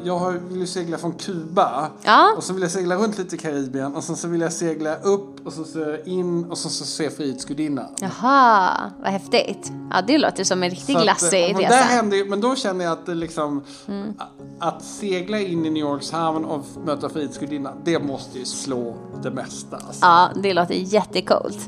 jag 0.05 0.31
vill 0.49 0.61
ju 0.61 0.67
segla 0.67 0.99
från 0.99 1.13
Kuba. 1.13 1.89
Ja. 2.03 2.35
Och 2.37 2.45
så 2.45 2.53
vill 2.53 2.63
jag 2.63 2.71
segla 2.71 2.97
runt 2.97 3.19
lite 3.19 3.35
i 3.37 3.39
Karibien. 3.39 3.95
Och 3.95 4.05
sen 4.05 4.17
så 4.17 4.29
vill 4.29 4.41
jag 4.41 4.53
segla 4.53 4.97
upp 4.97 5.47
och 5.47 5.53
så, 5.53 5.65
så 5.65 5.97
in 6.05 6.45
och 6.45 6.59
så, 6.59 6.69
så 6.69 6.85
se 6.85 7.11
Frihetsgudinnan. 7.11 7.87
Jaha, 8.01 8.71
vad 9.03 9.13
häftigt. 9.13 9.73
Ja, 9.93 10.03
det 10.07 10.19
låter 10.19 10.45
som 10.45 10.63
en 10.63 10.71
glassig 10.87 11.45
eh, 11.45 11.53
men 11.53 11.63
resa. 11.63 11.75
där 11.75 11.83
händer, 11.83 12.17
ju- 12.17 12.29
Men 12.29 12.41
då 12.41 12.55
känner 12.55 12.85
jag 12.85 12.93
att 12.93 13.07
det 13.07 13.15
liksom, 13.15 13.63
Mm. 13.89 14.15
att 14.59 14.83
segla 14.85 15.41
in 15.41 15.67
i 15.67 15.71
New 15.71 15.83
Yorks 15.83 16.11
hamn 16.13 16.45
och 16.45 16.65
möta 16.85 17.09
Frihetsgudinnan, 17.09 17.73
det 17.85 17.99
måste 17.99 18.39
ju 18.39 18.45
slå 18.45 18.95
det 19.23 19.31
mesta. 19.31 19.77
Alltså. 19.77 20.07
Ja, 20.07 20.29
det 20.43 20.55
låter 20.55 20.75
jättecoolt. 20.75 21.59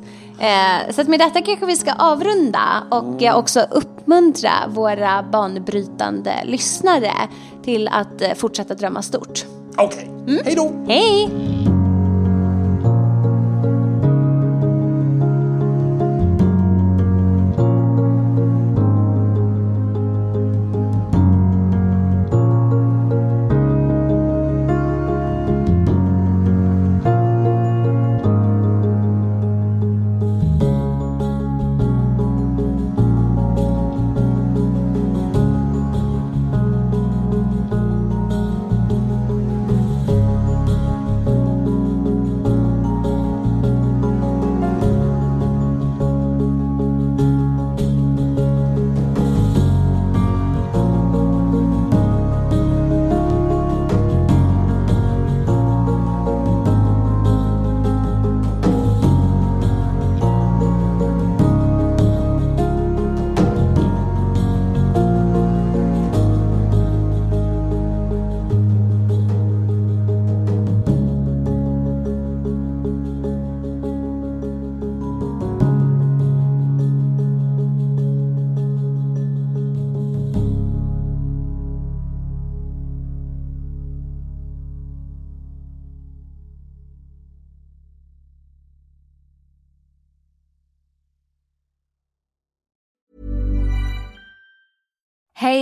Eh, 0.41 0.95
så 0.95 1.01
att 1.01 1.09
med 1.09 1.21
detta 1.21 1.41
kanske 1.43 1.67
vi 1.67 1.77
ska 1.77 1.93
avrunda 1.93 2.83
och 2.91 3.23
eh, 3.23 3.37
också 3.37 3.61
uppmuntra 3.71 4.51
våra 4.69 5.23
banbrytande 5.23 6.33
lyssnare 6.45 7.13
till 7.69 7.89
att 7.89 8.23
eh, 8.23 8.35
fortsätta 8.35 8.75
drömma 8.75 9.03
stort. 9.03 9.45
Okej, 9.77 10.05
Mm. 10.27 10.41
hej 10.45 10.55
då! 10.55 10.85
Hej! 10.89 11.29